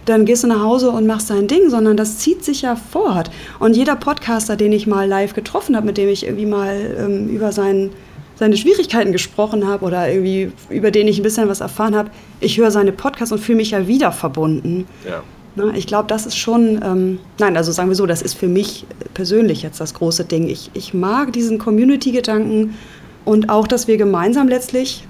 dann 0.09 0.25
gehst 0.25 0.43
du 0.43 0.47
nach 0.47 0.61
Hause 0.61 0.89
und 0.89 1.05
machst 1.05 1.29
dein 1.29 1.47
Ding, 1.47 1.69
sondern 1.69 1.95
das 1.95 2.17
zieht 2.17 2.43
sich 2.43 2.63
ja 2.63 2.75
fort. 2.75 3.29
Und 3.59 3.75
jeder 3.75 3.95
Podcaster, 3.95 4.55
den 4.55 4.71
ich 4.71 4.87
mal 4.87 5.07
live 5.07 5.33
getroffen 5.33 5.75
habe, 5.75 5.85
mit 5.85 5.97
dem 5.97 6.09
ich 6.09 6.25
irgendwie 6.25 6.45
mal 6.45 6.95
ähm, 6.97 7.27
über 7.27 7.51
sein, 7.51 7.91
seine 8.35 8.57
Schwierigkeiten 8.57 9.11
gesprochen 9.11 9.67
habe 9.67 9.85
oder 9.85 10.09
irgendwie 10.09 10.51
über 10.69 10.91
den 10.91 11.07
ich 11.07 11.19
ein 11.19 11.23
bisschen 11.23 11.47
was 11.47 11.61
erfahren 11.61 11.95
habe, 11.95 12.09
ich 12.39 12.57
höre 12.57 12.71
seine 12.71 12.91
Podcasts 12.91 13.31
und 13.31 13.39
fühle 13.39 13.57
mich 13.57 13.71
ja 13.71 13.87
wieder 13.87 14.11
verbunden. 14.11 14.87
Ja. 15.07 15.21
Na, 15.55 15.73
ich 15.75 15.87
glaube, 15.87 16.07
das 16.07 16.25
ist 16.25 16.37
schon, 16.37 16.79
ähm, 16.83 17.19
nein, 17.37 17.57
also 17.57 17.71
sagen 17.71 17.89
wir 17.89 17.95
so, 17.95 18.05
das 18.05 18.21
ist 18.21 18.35
für 18.35 18.47
mich 18.47 18.85
persönlich 19.13 19.61
jetzt 19.61 19.79
das 19.79 19.93
große 19.93 20.25
Ding. 20.25 20.47
Ich, 20.47 20.71
ich 20.73 20.93
mag 20.93 21.33
diesen 21.33 21.57
Community-Gedanken 21.57 22.75
und 23.25 23.49
auch, 23.49 23.67
dass 23.67 23.87
wir 23.87 23.97
gemeinsam 23.97 24.47
letztlich 24.47 25.03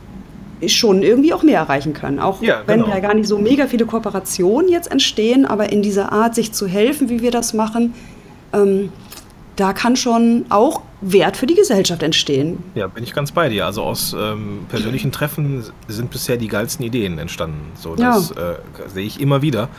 schon 0.68 1.04
irgendwie 1.04 1.34
auch 1.34 1.44
mehr 1.44 1.60
erreichen 1.60 1.94
können. 1.94 2.20
Auch 2.20 2.42
ja, 2.42 2.64
wenn 2.66 2.82
genau. 2.82 2.94
ja 2.94 3.00
gar 3.00 3.14
nicht 3.14 3.28
so 3.28 3.38
mega 3.38 3.68
viele 3.68 3.86
Kooperationen 3.86 4.70
jetzt 4.70 4.92
entstehen, 4.92 5.46
aber 5.46 5.72
in 5.72 5.82
dieser 5.82 6.12
Art, 6.12 6.36
sich 6.36 6.52
zu 6.52 6.68
helfen, 6.68 7.10
wie 7.10 7.22
wir 7.22 7.32
das 7.32 7.54
machen, 7.54 7.94
ähm, 8.54 8.92
da 9.56 9.74
kann 9.74 9.96
schon 9.96 10.46
auch 10.50 10.82
Wert 11.02 11.38
für 11.38 11.46
die 11.46 11.56
Gesellschaft 11.56 12.04
entstehen. 12.04 12.64
Ja, 12.76 12.88
bin 12.88 13.04
ich 13.04 13.14
ganz 13.14 13.32
bei 13.32 13.50
dir. 13.50 13.66
Also 13.66 13.84
aus 13.84 14.16
ähm, 14.18 14.66
persönlichen 14.70 15.12
Treffen 15.12 15.64
sind 15.88 16.12
bisher 16.12 16.38
die 16.38 16.48
geilsten 16.48 16.86
Ideen 16.86 17.18
entstanden. 17.20 17.72
So, 17.76 17.96
das 17.96 18.34
ja. 18.36 18.52
äh, 18.52 18.56
sehe 18.88 19.06
ich 19.06 19.20
immer 19.20 19.42
wieder. 19.42 19.70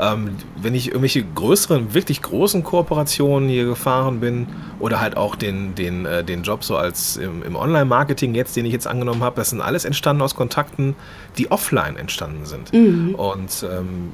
Ähm, 0.00 0.36
wenn 0.56 0.74
ich 0.74 0.88
irgendwelche 0.88 1.24
größeren, 1.24 1.92
wirklich 1.92 2.22
großen 2.22 2.62
Kooperationen 2.62 3.48
hier 3.48 3.64
gefahren 3.64 4.20
bin 4.20 4.46
oder 4.78 5.00
halt 5.00 5.16
auch 5.16 5.34
den, 5.34 5.74
den, 5.74 6.06
äh, 6.06 6.22
den 6.22 6.44
Job 6.44 6.62
so 6.62 6.76
als 6.76 7.16
im, 7.16 7.42
im 7.42 7.56
Online-Marketing 7.56 8.34
jetzt, 8.34 8.54
den 8.54 8.64
ich 8.64 8.72
jetzt 8.72 8.86
angenommen 8.86 9.24
habe, 9.24 9.36
das 9.36 9.50
sind 9.50 9.60
alles 9.60 9.84
entstanden 9.84 10.22
aus 10.22 10.36
Kontakten, 10.36 10.94
die 11.36 11.50
offline 11.50 11.96
entstanden 11.96 12.46
sind. 12.46 12.72
Mhm. 12.72 13.16
Und 13.16 13.66
ähm, 13.68 14.12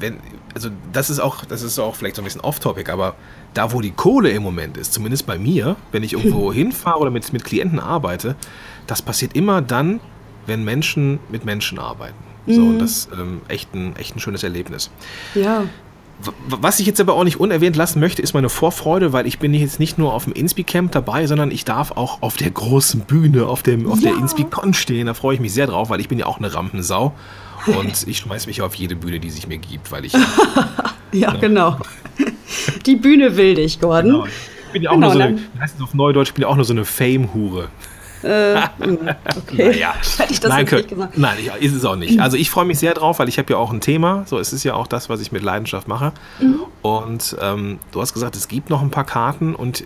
wenn, 0.00 0.18
also 0.54 0.68
das 0.92 1.08
ist 1.10 1.20
auch, 1.20 1.44
das 1.44 1.62
ist 1.62 1.78
auch 1.78 1.94
vielleicht 1.94 2.16
so 2.16 2.22
ein 2.22 2.24
bisschen 2.24 2.40
off-topic, 2.42 2.90
aber 2.90 3.14
da, 3.54 3.72
wo 3.72 3.80
die 3.80 3.92
Kohle 3.92 4.30
im 4.30 4.42
Moment 4.42 4.76
ist, 4.76 4.92
zumindest 4.92 5.26
bei 5.26 5.38
mir, 5.38 5.76
wenn 5.92 6.02
ich 6.02 6.12
irgendwo 6.12 6.52
hinfahre 6.52 6.98
oder 6.98 7.10
mit, 7.10 7.32
mit 7.32 7.44
Klienten 7.44 7.78
arbeite, 7.78 8.36
das 8.86 9.02
passiert 9.02 9.34
immer 9.34 9.62
dann, 9.62 10.00
wenn 10.46 10.64
Menschen 10.64 11.20
mit 11.30 11.44
Menschen 11.44 11.78
arbeiten. 11.78 12.29
So, 12.46 12.60
mhm. 12.60 12.68
und 12.70 12.78
das 12.78 12.90
ist 12.90 13.08
ähm, 13.12 13.40
echt, 13.48 13.74
ein, 13.74 13.96
echt 13.96 14.16
ein 14.16 14.20
schönes 14.20 14.42
Erlebnis. 14.42 14.90
Ja. 15.34 15.64
Was 16.48 16.80
ich 16.80 16.86
jetzt 16.86 17.00
aber 17.00 17.14
auch 17.14 17.24
nicht 17.24 17.40
unerwähnt 17.40 17.76
lassen 17.76 17.98
möchte, 17.98 18.20
ist 18.20 18.34
meine 18.34 18.50
Vorfreude, 18.50 19.14
weil 19.14 19.26
ich 19.26 19.38
bin 19.38 19.54
jetzt 19.54 19.80
nicht 19.80 19.96
nur 19.96 20.12
auf 20.12 20.24
dem 20.24 20.34
Inspi-Camp 20.34 20.92
dabei, 20.92 21.26
sondern 21.26 21.50
ich 21.50 21.64
darf 21.64 21.92
auch 21.92 22.20
auf 22.20 22.36
der 22.36 22.50
großen 22.50 23.00
Bühne, 23.00 23.46
auf, 23.46 23.62
dem, 23.62 23.90
auf 23.90 24.00
ja. 24.00 24.10
der 24.10 24.18
Inspi-Con 24.18 24.74
stehen. 24.74 25.06
Da 25.06 25.14
freue 25.14 25.34
ich 25.34 25.40
mich 25.40 25.54
sehr 25.54 25.66
drauf, 25.66 25.88
weil 25.88 25.98
ich 25.98 26.08
bin 26.08 26.18
ja 26.18 26.26
auch 26.26 26.36
eine 26.36 26.52
Rampensau. 26.52 27.14
Und 27.66 28.02
ich 28.06 28.18
schmeiß 28.18 28.46
mich 28.46 28.60
auf 28.60 28.74
jede 28.74 28.96
Bühne, 28.96 29.18
die 29.18 29.30
sich 29.30 29.46
mir 29.46 29.56
gibt, 29.56 29.90
weil 29.92 30.04
ich. 30.04 30.12
ja, 31.12 31.32
ne? 31.32 31.38
genau. 31.38 31.78
Die 32.84 32.96
Bühne 32.96 33.36
will 33.36 33.54
dich, 33.54 33.80
Gordon. 33.80 34.12
Genau. 34.12 34.26
Ich 34.26 34.72
bin 34.72 34.82
ja 34.82 34.90
auch 34.90 34.94
genau, 34.94 35.06
nur 35.08 35.14
so 35.14 35.20
eine, 35.20 35.38
heißt 35.58 35.76
es 35.76 35.82
auf 35.82 35.94
Neudeutsch, 35.94 36.28
ich 36.28 36.34
bin 36.34 36.42
ja 36.42 36.48
auch 36.48 36.54
nur 36.54 36.64
so 36.64 36.72
eine 36.72 36.84
Fame-Hure. 36.84 37.68
Äh, 38.22 38.56
okay. 39.36 39.70
Naja. 39.70 39.94
Hätte 40.18 40.32
ich 40.32 40.40
das 40.40 40.50
nein, 40.50 40.64
nicht 40.64 40.88
gesagt. 40.88 41.18
Nein, 41.18 41.38
ist 41.60 41.74
es 41.74 41.84
auch 41.84 41.96
nicht. 41.96 42.20
Also 42.20 42.36
ich 42.36 42.50
freue 42.50 42.64
mich 42.64 42.78
sehr 42.78 42.94
drauf, 42.94 43.18
weil 43.18 43.28
ich 43.28 43.38
habe 43.38 43.52
ja 43.52 43.58
auch 43.58 43.72
ein 43.72 43.80
Thema. 43.80 44.24
So, 44.26 44.38
es 44.38 44.52
ist 44.52 44.64
ja 44.64 44.74
auch 44.74 44.86
das, 44.86 45.08
was 45.08 45.20
ich 45.20 45.32
mit 45.32 45.42
Leidenschaft 45.42 45.88
mache. 45.88 46.12
Mhm. 46.40 46.60
Und 46.82 47.36
ähm, 47.40 47.78
du 47.92 48.00
hast 48.00 48.12
gesagt, 48.12 48.36
es 48.36 48.48
gibt 48.48 48.70
noch 48.70 48.82
ein 48.82 48.90
paar 48.90 49.04
Karten 49.04 49.54
und 49.54 49.84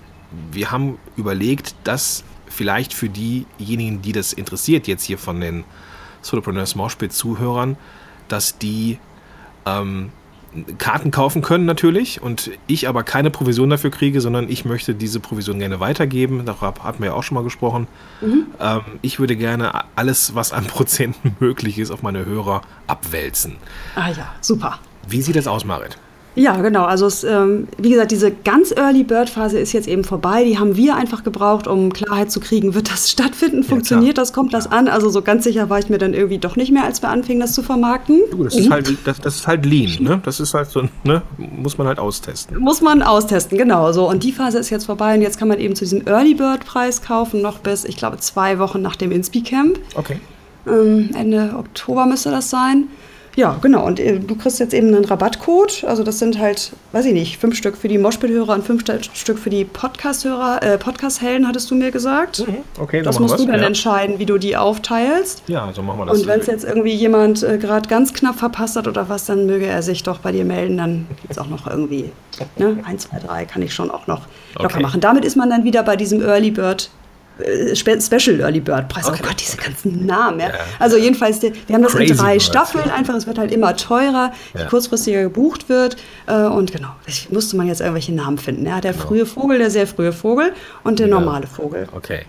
wir 0.51 0.71
haben 0.71 0.99
überlegt, 1.17 1.75
dass 1.85 2.25
vielleicht 2.47 2.93
für 2.93 3.09
diejenigen, 3.09 4.03
die 4.03 4.13
das 4.13 4.33
interessiert, 4.33 4.87
jetzt 4.87 5.05
hier 5.05 5.19
von 5.19 5.41
den 5.41 5.65
Solopreneurs 6.23 6.75
Moshpit 6.75 7.13
Zuhörern, 7.13 7.77
dass 8.29 8.59
die 8.59 8.99
ähm, 9.67 10.11
Karten 10.79 11.11
kaufen 11.11 11.43
können 11.43 11.65
natürlich 11.65 12.23
und 12.23 12.51
ich 12.67 12.89
aber 12.89 13.03
keine 13.03 13.31
Provision 13.31 13.71
dafür 13.71 13.91
kriege, 13.91 14.21
sondern 14.21 14.49
ich 14.49 14.65
möchte 14.65 14.95
diese 14.95 15.21
Provision 15.21 15.59
gerne 15.59 15.81
weitergeben. 15.81 16.45
Darüber 16.45 16.75
hatten 16.85 17.01
wir 17.01 17.11
ja 17.11 17.15
auch 17.15 17.23
schon 17.23 17.35
mal 17.35 17.45
gesprochen. 17.45 17.89
Mhm. 18.21 18.47
Ähm, 18.61 18.81
ich 19.03 19.19
würde 19.19 19.37
gerne 19.37 19.85
alles, 19.97 20.35
was 20.35 20.53
an 20.53 20.67
Prozenten 20.67 21.37
möglich 21.41 21.79
ist, 21.79 21.91
auf 21.91 22.03
meine 22.03 22.25
Hörer 22.25 22.63
abwälzen. 22.87 23.57
Ah 23.95 24.11
ja, 24.11 24.35
super. 24.41 24.79
Wie 25.09 25.23
sieht 25.23 25.37
das 25.37 25.47
aus, 25.47 25.65
Marit? 25.65 25.99
Ja, 26.37 26.57
genau. 26.57 26.85
Also 26.85 27.07
es, 27.07 27.23
ähm, 27.23 27.69
wie 27.79 27.91
gesagt, 27.91 28.11
diese 28.11 28.33
ganz 28.33 28.73
Early 28.73 29.05
Bird 29.05 29.31
Phase 29.31 29.59
ist 29.59 29.73
jetzt 29.73 29.87
eben 29.87 30.03
vorbei. 30.03 30.45
Die 30.45 30.59
haben 30.59 30.77
wir 30.77 30.97
einfach 30.97 31.23
gebraucht, 31.23 31.67
um 31.69 31.93
Klarheit 31.93 32.31
zu 32.31 32.41
kriegen, 32.41 32.75
wird 32.75 32.91
das 32.91 33.11
stattfinden, 33.15 33.63
funktioniert 33.63 34.17
ja, 34.17 34.23
das, 34.23 34.33
kommt 34.33 34.53
das 34.53 34.71
an? 34.71 34.89
Also 34.89 35.09
so 35.11 35.23
ganz 35.23 35.45
sicher 35.45 35.71
war 35.71 35.79
ich 35.79 35.89
mir 35.89 35.99
dann 35.99 36.13
irgendwie 36.13 36.39
doch 36.39 36.57
nicht 36.57 36.73
mehr, 36.73 36.85
als 36.85 37.03
wir 37.03 37.09
anfingen, 37.09 37.41
das 37.41 37.53
zu 37.53 37.63
vermarkten. 37.63 38.23
Du, 38.31 38.45
das, 38.45 38.55
mhm. 38.55 38.61
ist 38.61 38.71
halt, 38.71 38.99
das, 39.05 39.21
das, 39.21 39.37
ist 39.37 39.47
halt 39.47 39.65
Lean, 39.65 39.97
ne? 40.01 40.21
Das 40.25 40.41
ist 40.41 40.55
halt 40.55 40.71
so, 40.71 40.83
ne? 41.05 41.23
Muss 41.37 41.79
man 41.79 41.87
halt 41.87 41.99
austesten. 41.99 42.59
Muss 42.59 42.81
man 42.81 43.03
austesten, 43.03 43.57
genau. 43.57 43.93
So. 43.93 44.09
Und 44.09 44.25
die 44.25 44.33
Phase 44.33 44.59
ist 44.59 44.71
jetzt 44.71 44.87
vorbei 44.87 45.15
und 45.15 45.23
jetzt 45.23 45.39
kann 45.39 45.49
man 45.49 45.61
eben 45.61 45.77
zu 45.77 45.85
diesem 45.85 46.07
Early 46.07 46.35
Bird 46.35 46.65
Preis 46.65 47.03
kaufen, 47.03 47.43
noch 47.43 47.59
bis, 47.59 47.85
ich 47.85 47.97
glaube, 47.97 48.19
zwei 48.19 48.59
Wochen 48.59 48.83
nach 48.83 48.97
dem 48.97 49.13
Inspi 49.13 49.43
Camp. 49.43 49.79
Okay. 49.95 50.19
Ähm, 50.67 51.11
Ende 51.15 51.55
Oktober 51.57 52.07
müsste 52.07 52.31
das 52.31 52.51
sein. 52.51 52.89
Ja, 53.37 53.57
genau. 53.61 53.85
Und 53.87 54.01
äh, 54.01 54.19
du 54.19 54.37
kriegst 54.37 54.61
jetzt 54.61 54.75
eben 54.75 54.89
einen 54.89 55.05
Rabattcode. 55.05 55.85
Also 55.85 56.03
das 56.03 56.19
sind 56.19 56.39
halt, 56.39 56.73
weiß 56.93 57.07
ich 57.07 57.13
nicht, 57.13 57.39
fünf 57.39 57.57
Stück 57.57 57.77
für 57.77 57.89
die 57.89 57.99
Moshpit-Hörer 57.99 58.55
und 58.55 58.65
fünf 58.65 58.85
Stück 59.15 59.39
für 59.39 59.51
die 59.51 59.65
Podcast-Hörer, 59.65 60.63
äh, 60.63 60.79
Podcast-Helden, 60.79 61.47
hattest 61.47 61.71
du 61.71 61.75
mir 61.75 61.91
gesagt. 61.91 62.47
Mhm. 62.47 62.59
Okay, 62.79 63.03
das 63.03 63.19
musst 63.19 63.39
du 63.39 63.47
dann 63.47 63.61
ja. 63.61 63.67
entscheiden, 63.67 64.19
wie 64.19 64.27
du 64.27 64.39
die 64.39 64.57
aufteilst. 64.57 65.43
Ja, 65.47 65.71
so 65.75 65.83
machen 65.83 65.99
wir 66.01 66.07
das. 66.07 66.21
Und 66.21 66.27
wenn 66.27 66.41
es 66.41 66.47
jetzt 66.47 66.65
irgendwie 66.65 66.95
jemand 66.95 67.43
äh, 67.43 67.59
gerade 67.59 67.89
ganz 67.89 68.13
knapp 68.15 68.37
verpasst 68.37 68.77
hat 68.77 68.87
oder 68.87 69.09
was, 69.09 69.27
dann 69.27 69.47
möge 69.47 69.67
er 69.67 69.83
sich 69.83 70.03
doch 70.03 70.19
bei 70.19 70.33
dir 70.33 70.45
melden. 70.45 70.77
Dann 70.77 71.07
gibt 71.21 71.31
es 71.31 71.39
auch 71.39 71.49
noch 71.49 71.67
irgendwie 71.67 72.11
ne, 72.57 72.79
1, 72.85 73.09
2, 73.09 73.19
3 73.19 73.45
kann 73.47 73.63
ich 73.63 73.75
schon 73.75 73.91
auch 73.91 74.07
noch 74.07 74.23
locker 74.55 74.75
okay. 74.75 74.83
machen. 74.83 75.01
Damit 75.01 75.25
ist 75.25 75.37
man 75.37 75.51
dann 75.51 75.65
wieder 75.65 75.83
bei 75.83 75.97
diesem 75.97 76.23
Early 76.23 76.51
Bird 76.51 76.91
äh, 77.39 77.75
Special 77.75 78.41
Early 78.41 78.61
Bird 78.61 78.89
Preis. 78.89 79.05
Oh 79.07 79.11
okay. 79.11 79.21
Oh 79.23 79.29
Gott, 79.29 79.41
diese 79.41 79.57
ganzen 79.57 80.07
Namen. 80.07 80.41
Ja. 80.41 80.47
Yeah. 80.47 80.59
Also 80.79 80.97
jedenfalls, 80.97 81.43
wir 81.43 81.53
haben 81.73 81.83
das 81.83 81.93
Crazy 81.93 82.13
in 82.13 82.17
drei 82.17 82.33
Birds, 82.33 82.47
Staffeln 82.47 82.91
einfach. 82.91 83.15
Es 83.15 83.27
wird 83.27 83.39
halt 83.39 83.53
immer 83.53 83.77
teurer, 83.77 84.33
je 84.55 84.61
ja. 84.61 84.67
kurzfristiger 84.67 85.23
gebucht 85.23 85.69
wird. 85.69 85.97
Äh, 86.27 86.35
und 86.45 86.73
genau, 86.73 86.91
musste 87.31 87.57
man 87.57 87.67
jetzt 87.67 87.81
irgendwelche 87.81 88.15
Namen 88.15 88.39
finden. 88.39 88.67
Ja, 88.67 88.81
der 88.81 88.93
genau. 88.93 89.07
frühe 89.07 89.27
Vogel, 89.27 89.59
der 89.59 89.71
sehr 89.71 89.87
frühe 89.87 90.13
Vogel 90.13 90.53
und 90.85 90.99
der 90.99 91.09
ja. 91.09 91.15
normale 91.15 91.47
Vogel. 91.47 91.89
Okay. 91.93 92.23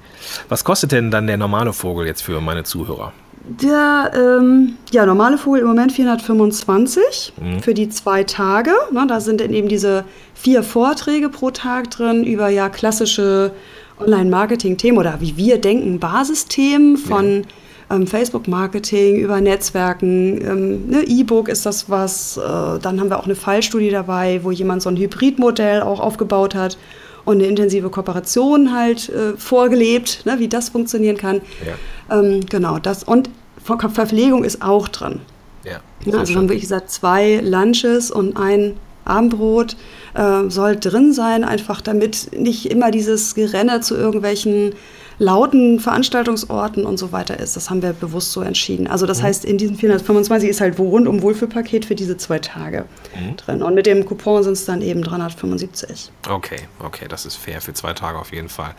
Was 0.50 0.63
kostet 0.63 0.91
denn 0.91 1.12
dann 1.12 1.28
der 1.28 1.38
normale 1.38 1.74
Vogel 1.74 2.06
jetzt 2.06 2.22
für 2.22 2.41
meine 2.41 2.63
Zuhörer? 2.63 3.13
Der 3.48 4.12
ähm, 4.15 4.74
ja, 4.91 5.06
normale 5.06 5.38
Vogel 5.38 5.62
im 5.62 5.68
Moment 5.68 5.91
425 5.91 7.34
mhm. 7.39 7.60
für 7.60 7.76
die 7.76 7.89
zwei 7.89 8.24
Tage. 8.24 8.72
Ne, 8.91 9.06
da 9.08 9.20
sind 9.20 9.39
dann 9.39 9.54
eben 9.54 9.68
diese 9.68 10.04
vier 10.34 10.63
Vorträge 10.63 11.30
pro 11.30 11.52
Tag 11.52 11.91
drin 11.91 12.24
über 12.24 12.50
ja 12.50 12.70
klassische 12.70 13.52
Online-Marketing-Themen 14.00 14.98
oder 14.98 15.20
wie 15.22 15.38
wir 15.38 15.60
denken, 15.60 16.00
Basisthemen 16.00 16.98
von 16.98 17.44
ja. 17.90 17.96
ähm, 17.96 18.08
Facebook-Marketing 18.08 19.18
über 19.18 19.42
Netzwerken. 19.42 20.42
Ähm, 20.42 20.88
ne, 20.90 21.04
E-Book 21.04 21.50
ist 21.50 21.66
das 21.66 21.90
was. 21.90 22.38
Äh, 22.38 22.42
dann 22.42 23.00
haben 23.00 23.10
wir 23.10 23.20
auch 23.20 23.26
eine 23.26 23.36
Fallstudie 23.36 23.90
dabei, 23.90 24.42
wo 24.44 24.52
jemand 24.52 24.82
so 24.82 24.90
ein 24.90 24.98
Hybridmodell 24.98 25.82
auch 25.82 26.00
aufgebaut 26.00 26.56
hat 26.56 26.78
und 27.26 27.38
eine 27.38 27.48
intensive 27.48 27.90
Kooperation 27.90 28.74
halt 28.74 29.10
äh, 29.10 29.36
vorgelebt, 29.38 30.26
ne, 30.26 30.40
wie 30.40 30.48
das 30.48 30.70
funktionieren 30.70 31.18
kann. 31.18 31.42
Ja. 31.66 32.20
Ähm, 32.20 32.46
genau, 32.46 32.80
das 32.80 33.04
und 33.04 33.30
Ver 33.64 33.80
Verpflegung 33.90 34.44
ist 34.44 34.62
auch 34.62 34.88
drin. 34.88 35.22
Ja, 35.64 35.80
ja 36.06 36.20
also 36.20 36.36
haben 36.36 36.50
wirklich 36.50 36.62
gesagt, 36.62 36.92
zwei 36.92 37.40
Lunches 37.44 38.12
und 38.12 38.38
ein 38.38 38.76
Abendbrot 39.06 39.76
äh, 40.15 40.49
soll 40.49 40.78
drin 40.78 41.13
sein, 41.13 41.43
einfach 41.43 41.82
damit 41.82 42.32
nicht 42.38 42.71
immer 42.71 42.91
dieses 42.91 43.36
Gerenne 43.36 43.82
zu 43.82 43.95
irgendwelchen 43.95 44.73
lauten 45.17 45.80
Veranstaltungsorten 45.80 46.86
und 46.86 46.97
so 46.97 47.12
weiter 47.12 47.39
ist. 47.39 47.56
Das 47.56 47.69
haben 47.69 47.82
wir 47.82 47.93
bewusst 47.93 48.32
so 48.32 48.41
entschieden. 48.41 48.88
Also 48.88 49.06
das 49.06 49.19
mhm. 49.19 49.23
heißt, 49.23 49.45
in 49.45 49.58
diesen 49.58 49.75
425 49.78 50.49
ist 50.49 50.62
halt 50.62 50.78
rundum 50.78 51.21
Wohlfühlpaket 51.21 51.86
für 51.86 51.95
diese 51.95 52.17
zwei 52.17 52.39
Tage 52.39 52.86
mhm. 53.15 53.38
drin. 53.38 53.63
Und 53.63 53.75
mit 53.75 53.86
dem 53.86 54.06
Coupon 54.06 54.43
sind 54.43 54.54
es 54.54 54.65
dann 54.65 54.82
eben 54.82 55.04
375. 55.04 56.12
Okay, 56.30 56.60
okay, 56.80 57.06
das 57.08 57.25
ist 57.25 57.36
fair 57.36 57.62
für 57.62 57.73
zwei 57.73 57.93
Tage 57.93 58.17
auf 58.17 58.34
jeden 58.34 58.49
Fall. 58.49 58.75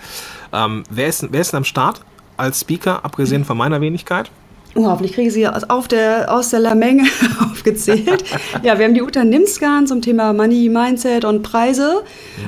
Ähm, 0.52 0.84
wer, 0.90 1.08
ist, 1.08 1.26
wer 1.30 1.40
ist 1.40 1.52
denn 1.52 1.58
am 1.58 1.64
Start 1.64 2.02
als 2.36 2.60
Speaker, 2.60 3.04
abgesehen 3.04 3.44
von 3.44 3.56
meiner 3.56 3.80
Wenigkeit? 3.80 4.30
Oh, 4.76 4.86
hoffentlich 4.86 5.12
kriege 5.12 5.28
ich 5.28 5.34
sie 5.34 5.48
auf 5.48 5.88
der, 5.88 6.32
aus 6.32 6.50
der 6.50 6.74
Menge 6.74 7.04
aufgezählt. 7.50 8.24
ja, 8.62 8.78
wir 8.78 8.84
haben 8.84 8.94
die 8.94 9.02
Uta 9.02 9.24
Nimskan 9.24 9.86
zum 9.86 10.02
Thema 10.02 10.34
Money, 10.34 10.68
Mindset 10.68 11.24
und 11.24 11.42
Preise, 11.42 12.02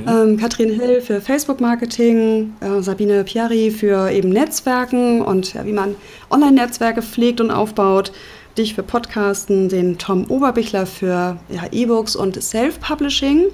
mhm. 0.04 0.08
ähm, 0.08 0.36
Katrin 0.36 0.70
Hill 0.70 1.00
für 1.00 1.22
Facebook-Marketing, 1.22 2.52
äh, 2.60 2.82
Sabine 2.82 3.24
Piari 3.24 3.70
für 3.70 4.10
eben 4.10 4.28
Netzwerken 4.28 5.22
und 5.22 5.54
ja, 5.54 5.64
wie 5.64 5.72
man 5.72 5.94
Online-Netzwerke 6.30 7.00
pflegt 7.00 7.40
und 7.40 7.50
aufbaut, 7.50 8.12
dich 8.58 8.74
für 8.74 8.82
Podcasten, 8.82 9.70
den 9.70 9.96
Tom 9.96 10.26
Oberbichler 10.28 10.84
für 10.84 11.38
ja, 11.48 11.62
E-Books 11.72 12.14
und 12.14 12.42
Self-Publishing. 12.42 13.44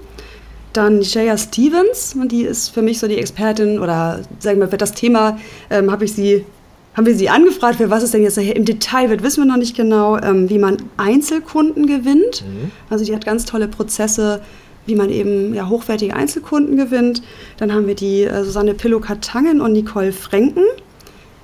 Dann 0.72 1.02
Jaya 1.02 1.38
Stevens, 1.38 2.16
die 2.24 2.42
ist 2.42 2.70
für 2.70 2.82
mich 2.82 2.98
so 2.98 3.06
die 3.06 3.18
Expertin 3.18 3.78
oder 3.78 4.22
sagen 4.40 4.58
wir, 4.58 4.66
für 4.66 4.78
das 4.78 4.92
Thema 4.92 5.38
ähm, 5.70 5.92
habe 5.92 6.04
ich 6.04 6.14
sie 6.14 6.44
haben 6.94 7.06
wir 7.06 7.14
sie 7.14 7.28
angefragt, 7.28 7.76
für 7.76 7.90
was 7.90 8.02
es 8.02 8.12
denn 8.12 8.22
jetzt 8.22 8.38
im 8.38 8.64
Detail 8.64 9.10
wird, 9.10 9.22
wissen 9.22 9.42
wir 9.42 9.50
noch 9.50 9.56
nicht 9.58 9.76
genau, 9.76 10.16
ähm, 10.18 10.48
wie 10.48 10.58
man 10.58 10.76
Einzelkunden 10.96 11.86
gewinnt. 11.86 12.44
Mhm. 12.46 12.70
Also 12.88 13.04
die 13.04 13.14
hat 13.14 13.24
ganz 13.24 13.44
tolle 13.44 13.68
Prozesse, 13.68 14.40
wie 14.86 14.94
man 14.94 15.10
eben 15.10 15.54
ja, 15.54 15.68
hochwertige 15.68 16.14
Einzelkunden 16.14 16.76
gewinnt. 16.76 17.22
Dann 17.56 17.72
haben 17.72 17.86
wir 17.86 17.94
die 17.94 18.22
äh, 18.22 18.44
Susanne 18.44 18.74
Pillow-Katangen 18.74 19.60
und 19.60 19.72
Nicole 19.72 20.12
Frenken. 20.12 20.62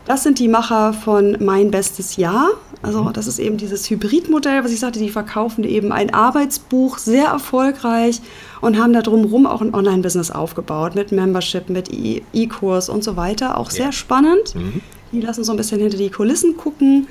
Das 0.07 0.23
sind 0.23 0.39
die 0.39 0.49
Macher 0.49 0.93
von 0.93 1.37
Mein 1.41 1.71
bestes 1.71 2.17
Jahr. 2.17 2.51
Also 2.83 3.05
mhm. 3.05 3.13
das 3.13 3.27
ist 3.27 3.39
eben 3.39 3.57
dieses 3.57 3.91
Hybridmodell, 3.91 4.65
was 4.65 4.73
ich 4.73 4.81
sagte, 4.81 4.99
die 4.99 5.11
verkaufen 5.11 5.65
eben 5.65 5.93
ein 5.93 6.15
Arbeitsbuch 6.15 6.99
sehr 6.99 7.27
erfolgreich 7.27 8.21
und 8.61 8.79
haben 8.79 8.93
da 8.93 9.03
drumherum 9.03 9.47
auch 9.47 9.61
ein 9.61 9.75
Online-Business 9.75 10.31
aufgebaut 10.31 10.95
mit 10.95 11.13
Membership, 11.13 11.69
mit 11.69 11.93
e-, 11.93 12.23
E-Kurs 12.33 12.89
und 12.89 13.05
so 13.05 13.17
weiter. 13.17 13.59
Auch 13.59 13.71
sehr 13.71 13.93
spannend. 13.93 14.55
Mhm. 14.55 14.81
Die 15.13 15.21
lassen 15.21 15.45
so 15.45 15.53
ein 15.53 15.57
bisschen 15.57 15.81
hinter 15.81 15.97
die 15.97 16.11
Kulissen 16.11 16.57
gucken. 16.57 17.09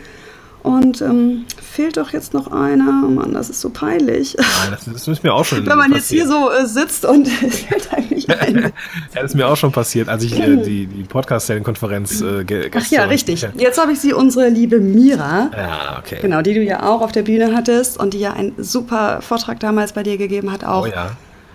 Und 0.62 1.02
ähm, 1.02 1.46
fehlt 1.62 1.96
doch 1.96 2.12
jetzt 2.12 2.34
noch 2.34 2.52
einer. 2.52 3.04
Oh 3.06 3.10
Mann, 3.10 3.34
das 3.34 3.50
ist 3.50 3.62
so 3.62 3.70
peinlich. 3.70 4.36
Nein, 4.38 4.72
das, 4.72 4.86
das 4.86 5.08
ist 5.08 5.24
mir 5.24 5.34
auch 5.34 5.46
schon 5.46 5.60
Wenn 5.66 5.78
man 5.78 5.92
passiert. 5.92 6.00
jetzt 6.00 6.10
hier 6.10 6.28
so 6.28 6.52
äh, 6.52 6.66
sitzt 6.66 7.06
und 7.06 7.28
es 7.28 7.60
fällt 7.64 7.94
eigentlich 7.94 8.30
ein. 8.30 8.56
ja, 8.64 8.72
das 9.14 9.32
ist 9.32 9.36
mir 9.36 9.48
auch 9.48 9.56
schon 9.56 9.72
passiert, 9.72 10.10
als 10.10 10.24
ich 10.24 10.38
äh, 10.38 10.58
die, 10.58 10.86
die 10.88 11.04
Podcast-Konferenz 11.04 12.22
äh, 12.22 12.72
Ach 12.76 12.86
ja, 12.88 13.06
richtig. 13.06 13.48
Jetzt 13.56 13.80
habe 13.80 13.94
ich 13.94 14.02
sie, 14.02 14.14
unsere 14.14 14.50
liebe 14.50 14.80
Mira. 14.80 15.50
Ja, 15.56 16.00
okay. 16.00 16.18
Genau, 16.22 16.42
die 16.42 16.54
du 16.54 16.62
ja 16.62 16.84
auch 16.84 17.02
auf 17.02 17.14
der 17.14 17.24
Bühne 17.24 17.56
hattest 17.56 17.98
und 17.98 18.14
die 18.14 18.20
ja 18.20 18.34
einen 18.34 18.54
super 18.58 19.22
Vortrag 19.22 19.62
damals 19.62 19.94
bei 19.94 20.04
dir 20.04 20.18
gegeben 20.18 20.52
hat, 20.52 20.66
auch. 20.66 20.88
Oh 20.88 20.90
ja 20.90 21.12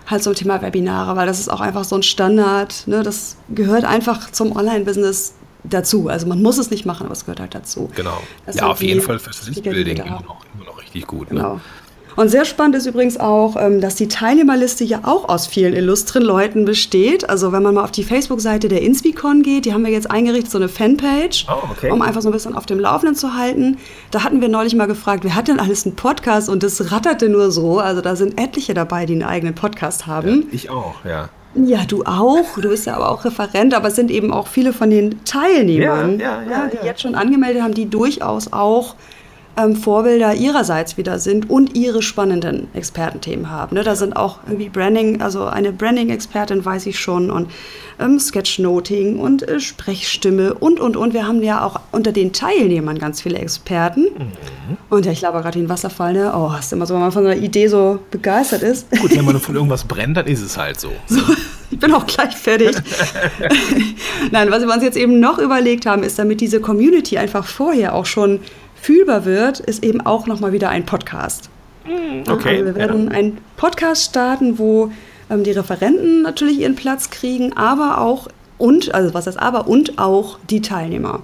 halt 0.07 0.21
zum 0.21 0.35
Thema 0.35 0.61
Webinare, 0.61 1.15
weil 1.15 1.25
das 1.25 1.39
ist 1.39 1.49
auch 1.49 1.61
einfach 1.61 1.83
so 1.83 1.95
ein 1.95 2.03
Standard. 2.03 2.83
Ne? 2.85 3.01
Das 3.01 3.37
gehört 3.49 3.85
einfach 3.85 4.31
zum 4.31 4.55
Online-Business 4.55 5.33
dazu. 5.69 6.07
Also 6.09 6.27
man 6.27 6.41
muss 6.41 6.57
es 6.57 6.69
nicht 6.71 6.85
machen, 6.85 7.05
aber 7.05 7.13
es 7.13 7.25
gehört 7.25 7.39
halt 7.39 7.55
dazu. 7.55 7.89
Genau. 7.95 8.17
Das 8.45 8.55
ja, 8.55 8.67
auf 8.67 8.81
jeden 8.81 9.01
Fall 9.01 9.19
fürs 9.19 9.47
Lichtbuilding 9.47 9.97
immer 9.97 10.21
noch, 10.21 10.45
immer 10.55 10.65
noch 10.65 10.81
richtig 10.81 11.07
gut. 11.07 11.31
Ne? 11.31 11.39
Genau. 11.39 11.61
Und 12.15 12.29
sehr 12.29 12.45
spannend 12.45 12.75
ist 12.77 12.85
übrigens 12.85 13.19
auch, 13.19 13.57
ähm, 13.59 13.81
dass 13.81 13.95
die 13.95 14.07
Teilnehmerliste 14.07 14.85
ja 14.85 15.01
auch 15.03 15.27
aus 15.27 15.47
vielen 15.47 15.73
illustren 15.73 16.23
Leuten 16.23 16.63
besteht. 16.63 17.29
Also 17.29 17.51
wenn 17.51 17.61
man 17.61 17.73
mal 17.75 17.83
auf 17.83 17.91
die 17.91 18.05
Facebook-Seite 18.05 18.69
der 18.69 18.81
Inspicon 18.81 19.43
geht, 19.43 19.65
die 19.65 19.73
haben 19.73 19.83
wir 19.83 19.91
jetzt 19.91 20.09
eingerichtet, 20.09 20.49
so 20.49 20.57
eine 20.57 20.69
Fanpage, 20.69 21.45
Oh, 21.49 21.67
okay. 21.71 21.91
um 21.91 22.01
einfach 22.01 22.21
so 22.21 22.29
ein 22.29 22.31
bisschen 22.31 22.55
auf 22.55 22.65
dem 22.65 22.79
Laufenden 22.79 23.15
zu 23.15 23.35
halten. 23.35 23.79
Da 24.11 24.23
hatten 24.23 24.39
wir 24.39 24.47
neulich 24.47 24.75
mal 24.75 24.85
gefragt, 24.85 25.25
wer 25.25 25.35
hat 25.35 25.49
denn 25.49 25.59
alles 25.59 25.85
einen 25.85 25.97
Podcast? 25.97 26.47
Und 26.47 26.63
das 26.63 26.89
ratterte 26.89 27.27
nur 27.27 27.51
so. 27.51 27.79
Also 27.79 27.99
da 27.99 28.15
sind 28.15 28.39
etliche 28.39 28.73
dabei, 28.73 29.05
die 29.05 29.13
einen 29.13 29.23
eigenen 29.23 29.53
Podcast 29.55 30.07
haben. 30.07 30.47
Ich 30.53 30.69
auch, 30.69 31.03
ja. 31.03 31.27
Ja, 31.55 31.85
du 31.87 32.03
auch. 32.03 32.45
Du 32.59 32.69
bist 32.69 32.85
ja 32.85 32.95
aber 32.95 33.09
auch 33.09 33.23
Referent, 33.23 33.73
aber 33.73 33.87
es 33.87 33.95
sind 33.95 34.11
eben 34.11 34.33
auch 34.33 34.47
viele 34.47 34.73
von 34.73 34.89
den 34.89 35.23
Teilnehmern, 35.23 36.19
Ja, 36.19 36.41
ja, 36.41 36.49
ja, 36.51 36.67
die 36.67 36.77
ja. 36.77 36.83
jetzt 36.85 37.01
schon 37.01 37.15
angemeldet 37.15 37.61
haben, 37.63 37.73
die 37.73 37.89
durchaus 37.89 38.51
auch 38.51 38.95
ähm, 39.57 39.75
Vorbilder 39.75 40.33
ihrerseits 40.33 40.97
wieder 40.97 41.19
sind 41.19 41.49
und 41.49 41.75
ihre 41.75 42.01
spannenden 42.01 42.67
Expertenthemen 42.73 43.49
haben. 43.49 43.75
Ne? 43.75 43.83
Da 43.83 43.95
sind 43.95 44.15
auch 44.15 44.39
irgendwie 44.45 44.69
Branding, 44.69 45.21
also 45.21 45.45
eine 45.45 45.71
Branding-Expertin 45.71 46.63
weiß 46.63 46.85
ich 46.87 46.99
schon 46.99 47.31
und 47.31 47.49
ähm, 47.99 48.19
Sketchnoting 48.19 49.19
und 49.19 49.47
äh, 49.47 49.59
Sprechstimme 49.59 50.53
und, 50.53 50.79
und, 50.79 50.97
und. 50.97 51.13
Wir 51.13 51.27
haben 51.27 51.41
ja 51.41 51.63
auch 51.63 51.79
unter 51.91 52.11
den 52.11 52.33
Teilnehmern 52.33 52.99
ganz 52.99 53.21
viele 53.21 53.37
Experten. 53.37 54.03
Mhm. 54.03 54.77
Und 54.89 55.05
ja, 55.05 55.11
ich 55.11 55.19
glaube 55.19 55.41
gerade 55.41 55.57
den 55.57 55.69
Wasserfall, 55.69 56.13
ne? 56.13 56.33
Oh, 56.35 56.51
hast 56.51 56.71
du 56.71 56.75
immer 56.75 56.85
so, 56.85 56.93
wenn 56.93 57.01
man 57.01 57.11
von 57.11 57.25
einer 57.25 57.37
Idee 57.37 57.67
so 57.67 57.99
begeistert 58.11 58.63
ist. 58.63 58.89
Gut, 58.99 59.15
wenn 59.15 59.25
man 59.25 59.39
von 59.39 59.55
irgendwas 59.55 59.85
brennt, 59.85 60.17
dann 60.17 60.27
ist 60.27 60.41
es 60.41 60.57
halt 60.57 60.79
so. 60.79 60.91
Ich 61.71 61.79
bin 61.79 61.91
auch 61.93 62.05
gleich 62.05 62.35
fertig. 62.35 62.75
Nein, 64.31 64.51
was 64.51 64.65
wir 64.65 64.73
uns 64.73 64.83
jetzt 64.83 64.97
eben 64.97 65.19
noch 65.19 65.39
überlegt 65.39 65.85
haben, 65.85 66.03
ist, 66.03 66.19
damit 66.19 66.39
diese 66.39 66.61
Community 66.61 67.17
einfach 67.17 67.45
vorher 67.45 67.95
auch 67.95 68.05
schon 68.05 68.39
fühlbar 68.85 69.25
wird, 69.25 69.59
ist 69.59 69.83
eben 69.83 70.01
auch 70.01 70.27
nochmal 70.27 70.51
wieder 70.51 70.69
ein 70.69 70.85
Podcast. 70.85 71.49
Okay. 72.29 72.57
Also 72.57 72.65
wir 72.65 72.75
werden 72.75 73.09
einen 73.09 73.37
Podcast 73.57 74.05
starten, 74.09 74.59
wo 74.59 74.91
ähm, 75.29 75.43
die 75.43 75.51
Referenten 75.51 76.21
natürlich 76.21 76.59
ihren 76.59 76.75
Platz 76.75 77.09
kriegen, 77.09 77.53
aber 77.53 77.99
auch 77.99 78.27
und, 78.57 78.93
also 78.93 79.13
was 79.13 79.27
heißt 79.27 79.39
aber, 79.39 79.67
und 79.67 79.97
auch 79.97 80.37
die 80.49 80.61
Teilnehmer. 80.61 81.23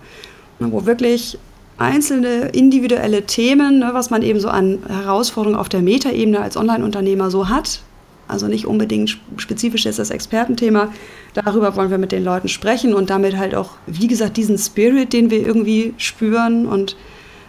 Ne, 0.60 0.72
Wo 0.72 0.86
wirklich 0.86 1.38
einzelne 1.78 2.50
individuelle 2.50 3.24
Themen, 3.24 3.80
ne, 3.80 3.92
was 3.94 4.10
man 4.10 4.22
eben 4.22 4.40
so 4.40 4.50
an 4.50 4.80
Herausforderungen 4.88 5.60
auf 5.60 5.70
der 5.70 5.82
Metaebene 5.82 6.40
als 6.40 6.58
Online-Unternehmer 6.58 7.32
so 7.32 7.48
hat, 7.48 7.82
also 8.28 8.48
nicht 8.48 8.66
unbedingt 8.66 9.10
sp- 9.14 9.22
spezifisch 9.38 9.86
ist 9.86 10.00
das 10.00 10.10
Expertenthema, 10.10 10.92
darüber 11.34 11.76
wollen 11.76 11.92
wir 11.92 11.98
mit 11.98 12.12
den 12.12 12.24
Leuten 12.24 12.50
sprechen 12.50 12.94
und 12.94 13.10
damit 13.10 13.38
halt 13.38 13.56
auch, 13.56 13.72
wie 13.88 14.08
gesagt, 14.08 14.38
diesen 14.38 14.58
Spirit, 14.58 15.14
den 15.14 15.30
wir 15.30 15.46
irgendwie 15.46 15.94
spüren 15.98 16.66
und 16.66 16.96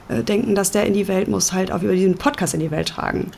äh, 0.08 0.22
denken, 0.22 0.54
dass 0.54 0.70
der 0.70 0.86
in 0.86 0.94
die 0.94 1.08
Welt 1.08 1.28
muss, 1.28 1.52
halt 1.52 1.72
auch 1.72 1.82
über 1.82 1.94
diesen 1.94 2.16
Podcast 2.16 2.54
in 2.54 2.60
die 2.60 2.70
Welt 2.70 2.88
tragen. 2.88 3.30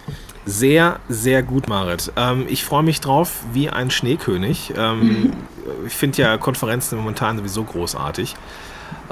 Sehr, 0.47 1.01
sehr 1.09 1.43
gut, 1.43 1.69
Marit. 1.69 2.13
Ähm, 2.17 2.45
ich 2.49 2.65
freue 2.65 2.83
mich 2.83 3.01
drauf 3.01 3.45
wie 3.53 3.71
ein 3.71 3.91
Schneekönig. 3.91 4.75
Ähm, 4.77 5.33
ich 5.87 5.95
finde 5.95 6.21
ja 6.21 6.37
Konferenzen 6.37 6.99
momentan 6.99 7.39
sowieso 7.39 7.65
großartig. 7.65 8.35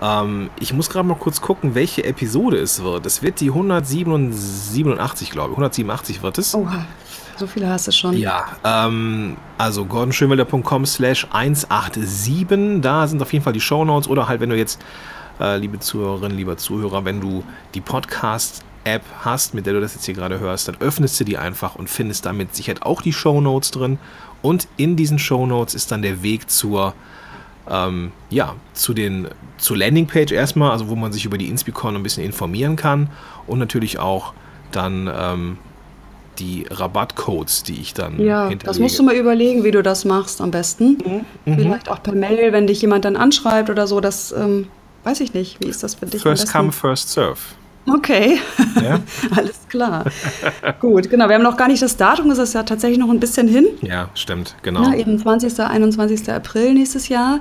Ähm, 0.00 0.50
ich 0.60 0.72
muss 0.72 0.90
gerade 0.90 1.06
mal 1.06 1.14
kurz 1.14 1.40
gucken, 1.40 1.74
welche 1.74 2.04
Episode 2.04 2.58
es 2.58 2.82
wird. 2.82 3.06
Es 3.06 3.22
wird 3.22 3.40
die 3.40 3.48
187, 3.48 5.30
glaube 5.30 5.50
ich. 5.52 5.56
187 5.56 6.22
wird 6.22 6.38
es. 6.38 6.54
Oha, 6.54 6.84
so 7.36 7.46
viele 7.46 7.68
hast 7.68 7.86
du 7.88 7.92
schon. 7.92 8.16
Ja, 8.16 8.44
ähm, 8.64 9.36
also 9.58 9.84
gordonschönwelder.com 9.84 10.86
slash 10.86 11.26
187, 11.30 12.80
da 12.82 13.06
sind 13.06 13.22
auf 13.22 13.32
jeden 13.32 13.44
Fall 13.44 13.52
die 13.52 13.60
Shownotes 13.60 14.08
oder 14.08 14.28
halt, 14.28 14.40
wenn 14.40 14.50
du 14.50 14.56
jetzt, 14.56 14.80
äh, 15.42 15.56
liebe 15.56 15.78
Zuhörerinnen, 15.80 16.36
lieber 16.36 16.56
Zuhörer, 16.56 17.04
wenn 17.04 17.20
du 17.20 17.42
die 17.74 17.80
Podcast-App 17.80 19.02
hast, 19.20 19.54
mit 19.54 19.66
der 19.66 19.74
du 19.74 19.80
das 19.80 19.94
jetzt 19.94 20.04
hier 20.06 20.14
gerade 20.14 20.38
hörst, 20.40 20.68
dann 20.68 20.76
öffnest 20.80 21.18
du 21.20 21.24
die 21.24 21.36
einfach 21.38 21.74
und 21.74 21.90
findest 21.90 22.26
damit 22.26 22.54
sicher 22.54 22.74
auch 22.80 23.02
die 23.02 23.12
Shownotes 23.12 23.70
drin 23.72 23.98
und 24.42 24.68
in 24.76 24.96
diesen 24.96 25.18
Shownotes 25.18 25.74
ist 25.74 25.90
dann 25.92 26.02
der 26.02 26.22
Weg 26.22 26.48
zur 26.50 26.94
ähm, 27.70 28.10
ja, 28.28 28.56
zu 28.74 28.92
den, 28.92 29.28
zur 29.56 29.76
Landingpage 29.76 30.32
erstmal, 30.32 30.72
also 30.72 30.88
wo 30.88 30.96
man 30.96 31.12
sich 31.12 31.24
über 31.24 31.38
die 31.38 31.48
Inspicon 31.48 31.94
ein 31.94 32.02
bisschen 32.02 32.24
informieren 32.24 32.74
kann 32.74 33.08
und 33.46 33.60
natürlich 33.60 34.00
auch 34.00 34.32
dann 34.72 35.08
ähm, 35.14 35.58
die 36.40 36.66
Rabattcodes, 36.68 37.62
die 37.62 37.80
ich 37.80 37.94
dann 37.94 38.18
Ja, 38.18 38.48
hinterlege. 38.48 38.64
das 38.64 38.80
musst 38.80 38.98
du 38.98 39.04
mal 39.04 39.14
überlegen, 39.14 39.62
wie 39.62 39.70
du 39.70 39.80
das 39.80 40.04
machst 40.04 40.40
am 40.40 40.50
besten. 40.50 41.24
Mhm, 41.44 41.54
Vielleicht 41.56 41.88
auch 41.88 42.02
per 42.02 42.14
Mail, 42.14 42.52
wenn 42.52 42.66
dich 42.66 42.82
jemand 42.82 43.04
dann 43.04 43.14
anschreibt 43.14 43.70
oder 43.70 43.86
so. 43.86 44.00
Das 44.00 44.32
ähm, 44.32 44.66
weiß 45.04 45.20
ich 45.20 45.34
nicht. 45.34 45.60
Wie 45.60 45.68
ist 45.68 45.82
das 45.82 45.94
für 45.94 46.06
dich? 46.06 46.22
First 46.22 46.52
come, 46.52 46.72
first 46.72 47.10
serve. 47.10 47.38
Okay, 47.88 48.38
Ja, 48.80 49.00
alles 49.36 49.56
klar. 49.68 50.04
Gut, 50.80 51.10
genau. 51.10 51.28
Wir 51.28 51.34
haben 51.34 51.42
noch 51.42 51.56
gar 51.56 51.66
nicht 51.66 51.82
das 51.82 51.96
Datum, 51.96 52.30
es 52.30 52.38
ist 52.38 52.54
ja 52.54 52.62
tatsächlich 52.62 52.98
noch 52.98 53.10
ein 53.10 53.18
bisschen 53.18 53.48
hin. 53.48 53.66
ja 53.80 54.08
stimmt, 54.14 54.54
genau. 54.62 54.82
Ja, 54.84 54.94
eben 54.94 55.18
20. 55.18 55.58
21. 55.58 56.30
April 56.30 56.74
nächstes 56.74 57.08
Jahr. 57.08 57.40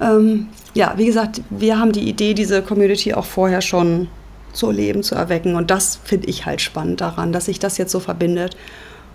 Ähm, 0.00 0.48
ja, 0.74 0.94
wie 0.96 1.06
gesagt, 1.06 1.42
wir 1.50 1.78
haben 1.78 1.90
die 1.90 2.08
Idee, 2.08 2.34
diese 2.34 2.62
Community 2.62 3.14
auch 3.14 3.24
vorher 3.24 3.60
schon 3.60 4.06
zu 4.52 4.70
leben, 4.70 5.02
zu 5.02 5.16
erwecken. 5.16 5.56
Und 5.56 5.70
das 5.70 5.98
finde 6.04 6.28
ich 6.28 6.46
halt 6.46 6.60
spannend 6.60 7.00
daran, 7.00 7.32
dass 7.32 7.46
sich 7.46 7.58
das 7.58 7.76
jetzt 7.76 7.90
so 7.92 7.98
verbindet. 8.00 8.56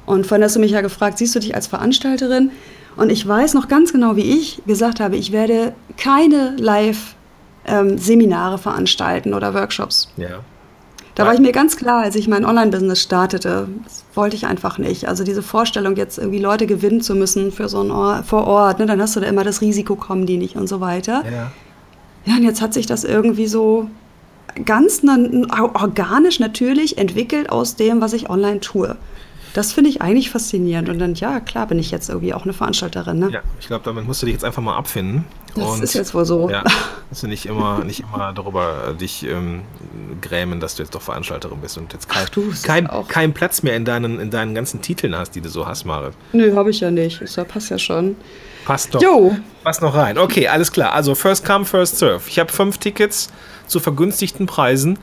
Und 0.05 0.27
vorhin 0.27 0.43
hast 0.43 0.55
du 0.55 0.59
mich 0.59 0.71
ja 0.71 0.81
gefragt, 0.81 1.17
siehst 1.17 1.33
du 1.35 1.39
dich 1.39 1.55
als 1.55 1.67
Veranstalterin? 1.67 2.51
Und 2.95 3.11
ich 3.11 3.25
weiß 3.27 3.53
noch 3.53 3.67
ganz 3.67 3.91
genau, 3.91 4.15
wie 4.15 4.37
ich 4.37 4.61
gesagt 4.65 4.99
habe, 4.99 5.15
ich 5.15 5.31
werde 5.31 5.73
keine 5.97 6.55
Live-Seminare 7.67 8.57
veranstalten 8.57 9.33
oder 9.33 9.53
Workshops. 9.53 10.11
ja. 10.17 10.41
Da 11.17 11.25
war 11.25 11.33
ich 11.33 11.39
mir 11.39 11.53
ganz 11.53 11.77
klar, 11.77 12.03
als 12.03 12.17
ich 12.17 12.27
mein 12.27 12.43
Online-Business 12.43 13.01
startete, 13.01 13.69
das 13.85 14.03
wollte 14.15 14.35
ich 14.35 14.47
einfach 14.47 14.77
nicht. 14.77 15.07
Also 15.07 15.23
diese 15.23 15.41
Vorstellung, 15.41 15.95
jetzt 15.95 16.17
irgendwie 16.17 16.39
Leute 16.39 16.67
gewinnen 16.67 16.99
zu 16.99 17.15
müssen 17.15 17.53
für 17.53 17.69
so 17.69 17.81
ein 17.81 17.89
Ort, 17.89 18.25
vor 18.25 18.45
Ort, 18.45 18.79
ne, 18.79 18.85
dann 18.85 19.01
hast 19.01 19.15
du 19.15 19.21
da 19.21 19.27
immer 19.27 19.45
das 19.45 19.61
Risiko, 19.61 19.95
kommen 19.95 20.25
die 20.25 20.35
nicht 20.35 20.57
und 20.57 20.67
so 20.67 20.81
weiter. 20.81 21.23
ja. 21.25 21.51
Ja, 22.25 22.35
und 22.35 22.43
jetzt 22.43 22.61
hat 22.61 22.73
sich 22.73 22.85
das 22.85 23.03
irgendwie 23.03 23.47
so 23.47 23.87
ganz 24.65 25.03
organisch 25.03 26.39
natürlich 26.39 26.97
entwickelt 26.97 27.49
aus 27.49 27.75
dem, 27.75 28.01
was 28.01 28.13
ich 28.13 28.29
online 28.29 28.59
tue. 28.59 28.97
Das 29.53 29.71
finde 29.71 29.89
ich 29.89 30.01
eigentlich 30.01 30.31
faszinierend. 30.31 30.89
Und 30.89 30.99
dann, 30.99 31.13
ja, 31.13 31.39
klar 31.39 31.67
bin 31.67 31.79
ich 31.79 31.91
jetzt 31.91 32.09
irgendwie 32.09 32.33
auch 32.33 32.43
eine 32.43 32.53
Veranstalterin. 32.53 33.19
Ne? 33.19 33.29
Ja, 33.31 33.41
ich 33.59 33.67
glaube, 33.67 33.85
damit 33.85 34.05
musst 34.05 34.21
du 34.21 34.25
dich 34.25 34.33
jetzt 34.33 34.43
einfach 34.43 34.61
mal 34.61 34.75
abfinden. 34.75 35.23
Das 35.55 35.79
ist 35.79 35.93
jetzt 35.93 36.13
wohl 36.13 36.25
so. 36.25 36.49
Ja, 36.49 36.63
musst 37.09 37.23
du 37.23 37.27
nicht 37.27 37.45
immer, 37.45 37.83
nicht 37.83 38.01
immer 38.01 38.33
darüber 38.33 38.89
äh, 38.89 38.95
dich 38.95 39.23
ähm, 39.23 39.61
grämen, 40.21 40.59
dass 40.59 40.75
du 40.75 40.83
jetzt 40.83 40.93
doch 40.93 41.01
Veranstalterin 41.01 41.59
bist 41.59 41.77
und 41.77 41.93
jetzt 41.93 42.09
kein, 42.09 42.27
ist 42.51 42.65
kein, 42.65 42.89
keinen 43.07 43.33
Platz 43.33 43.63
mehr 43.63 43.75
in 43.75 43.85
deinen, 43.85 44.19
in 44.19 44.31
deinen 44.31 44.53
ganzen 44.53 44.81
Titeln 44.81 45.15
hast, 45.15 45.31
die 45.31 45.41
du 45.41 45.49
so 45.49 45.65
hast, 45.65 45.85
Marit. 45.85 46.13
Nö, 46.33 46.55
habe 46.55 46.69
ich 46.69 46.79
ja 46.79 46.91
nicht. 46.91 47.21
Das 47.21 47.35
passt 47.47 47.69
ja 47.69 47.77
schon. 47.77 48.15
Passt 48.65 48.93
doch. 48.93 49.01
Jo. 49.01 49.37
Passt 49.63 49.81
noch 49.81 49.95
rein. 49.95 50.17
Okay, 50.17 50.47
alles 50.47 50.71
klar. 50.71 50.93
Also 50.93 51.15
first 51.15 51.45
come, 51.45 51.65
first 51.65 51.99
serve. 51.99 52.23
Ich 52.27 52.39
habe 52.39 52.51
fünf 52.51 52.79
Tickets 52.79 53.29
zu 53.67 53.79
vergünstigten 53.79 54.47
Preisen 54.47 54.97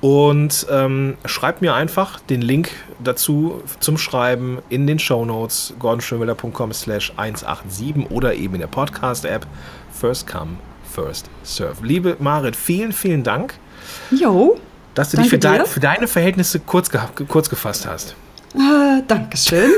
und 0.00 0.66
ähm, 0.70 1.16
schreibt 1.26 1.60
mir 1.60 1.74
einfach 1.74 2.20
den 2.20 2.40
Link 2.40 2.70
dazu 3.02 3.62
zum 3.80 3.98
Schreiben 3.98 4.58
in 4.70 4.86
den 4.86 4.98
Shownotes 4.98 5.74
gordonschönwelder.com 5.78 6.72
slash 6.72 7.12
187 7.16 8.10
oder 8.10 8.34
eben 8.34 8.54
in 8.54 8.60
der 8.60 8.68
Podcast-App 8.68 9.46
First 10.00 10.26
come, 10.26 10.56
first 10.94 11.26
serve. 11.42 11.84
Liebe 11.84 12.16
Marit, 12.20 12.56
vielen, 12.56 12.92
vielen 12.92 13.22
Dank, 13.22 13.52
Jo. 14.10 14.58
dass 14.94 15.10
du 15.10 15.18
dich 15.18 15.28
für, 15.28 15.38
dein, 15.38 15.66
für 15.66 15.78
deine 15.78 16.08
Verhältnisse 16.08 16.58
kurz, 16.58 16.88
kurz 17.28 17.50
gefasst 17.50 17.86
hast. 17.86 18.14
Ah, 18.58 19.02
Dankeschön 19.06 19.70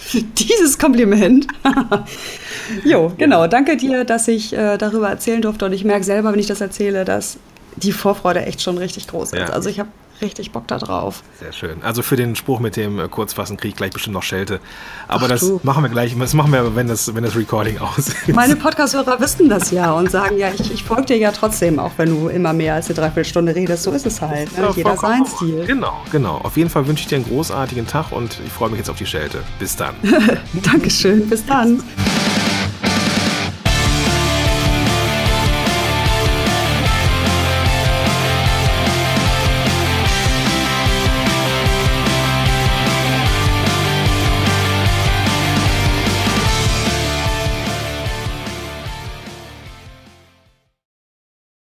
für 0.00 0.22
dieses 0.38 0.76
Kompliment. 0.76 1.46
jo, 2.84 3.12
genau. 3.16 3.46
Danke 3.46 3.76
dir, 3.76 4.04
dass 4.04 4.26
ich 4.26 4.52
äh, 4.52 4.76
darüber 4.76 5.08
erzählen 5.08 5.40
durfte. 5.40 5.66
Und 5.66 5.72
ich 5.72 5.84
merke 5.84 6.02
selber, 6.02 6.32
wenn 6.32 6.40
ich 6.40 6.48
das 6.48 6.60
erzähle, 6.60 7.04
dass 7.04 7.38
die 7.76 7.92
Vorfreude 7.92 8.44
echt 8.44 8.60
schon 8.62 8.76
richtig 8.76 9.06
groß 9.06 9.34
ist. 9.34 9.38
Ja. 9.38 9.50
Also 9.50 9.68
ich 9.68 9.78
habe 9.78 9.90
richtig 10.22 10.52
Bock 10.52 10.66
da 10.66 10.78
drauf. 10.78 11.22
Sehr 11.38 11.52
schön. 11.52 11.82
Also 11.82 12.02
für 12.02 12.16
den 12.16 12.36
Spruch 12.36 12.60
mit 12.60 12.76
dem 12.76 12.98
äh, 12.98 13.08
Kurzfassen 13.08 13.56
kriege 13.56 13.68
ich 13.70 13.76
gleich 13.76 13.90
bestimmt 13.90 14.14
noch 14.14 14.22
Schelte. 14.22 14.60
Aber 15.08 15.24
Ach 15.24 15.28
das 15.28 15.40
du. 15.40 15.60
machen 15.62 15.82
wir 15.82 15.90
gleich. 15.90 16.16
Das 16.18 16.34
machen 16.34 16.52
wir, 16.52 16.74
wenn 16.76 16.88
das, 16.88 17.14
wenn 17.14 17.24
das 17.24 17.36
Recording 17.36 17.78
aus 17.80 17.98
ist. 17.98 18.28
Meine 18.28 18.56
Podcast-Hörer 18.56 19.20
wissen 19.20 19.48
das 19.48 19.70
ja 19.70 19.92
und 19.92 20.10
sagen, 20.10 20.38
ja, 20.38 20.48
ich, 20.52 20.72
ich 20.72 20.84
folge 20.84 21.06
dir 21.06 21.16
ja 21.18 21.32
trotzdem, 21.32 21.78
auch 21.78 21.92
wenn 21.96 22.10
du 22.10 22.28
immer 22.28 22.52
mehr 22.52 22.74
als 22.74 22.86
eine 22.86 22.94
Dreiviertelstunde 22.96 23.54
redest. 23.54 23.82
So 23.82 23.90
ist 23.92 24.06
es 24.06 24.20
halt. 24.20 24.56
Ne? 24.56 24.64
Ja, 24.64 24.70
Jeder 24.70 24.96
sein 24.96 25.24
Stil. 25.26 25.64
Genau, 25.66 26.00
genau. 26.12 26.38
Auf 26.38 26.56
jeden 26.56 26.70
Fall 26.70 26.86
wünsche 26.86 27.02
ich 27.02 27.08
dir 27.08 27.16
einen 27.16 27.26
großartigen 27.26 27.86
Tag 27.86 28.12
und 28.12 28.38
ich 28.44 28.52
freue 28.52 28.70
mich 28.70 28.78
jetzt 28.78 28.90
auf 28.90 28.96
die 28.96 29.06
Schelte. 29.06 29.38
Bis 29.58 29.76
dann. 29.76 29.94
Dankeschön. 30.62 31.28
Bis 31.28 31.44
dann. 31.44 31.82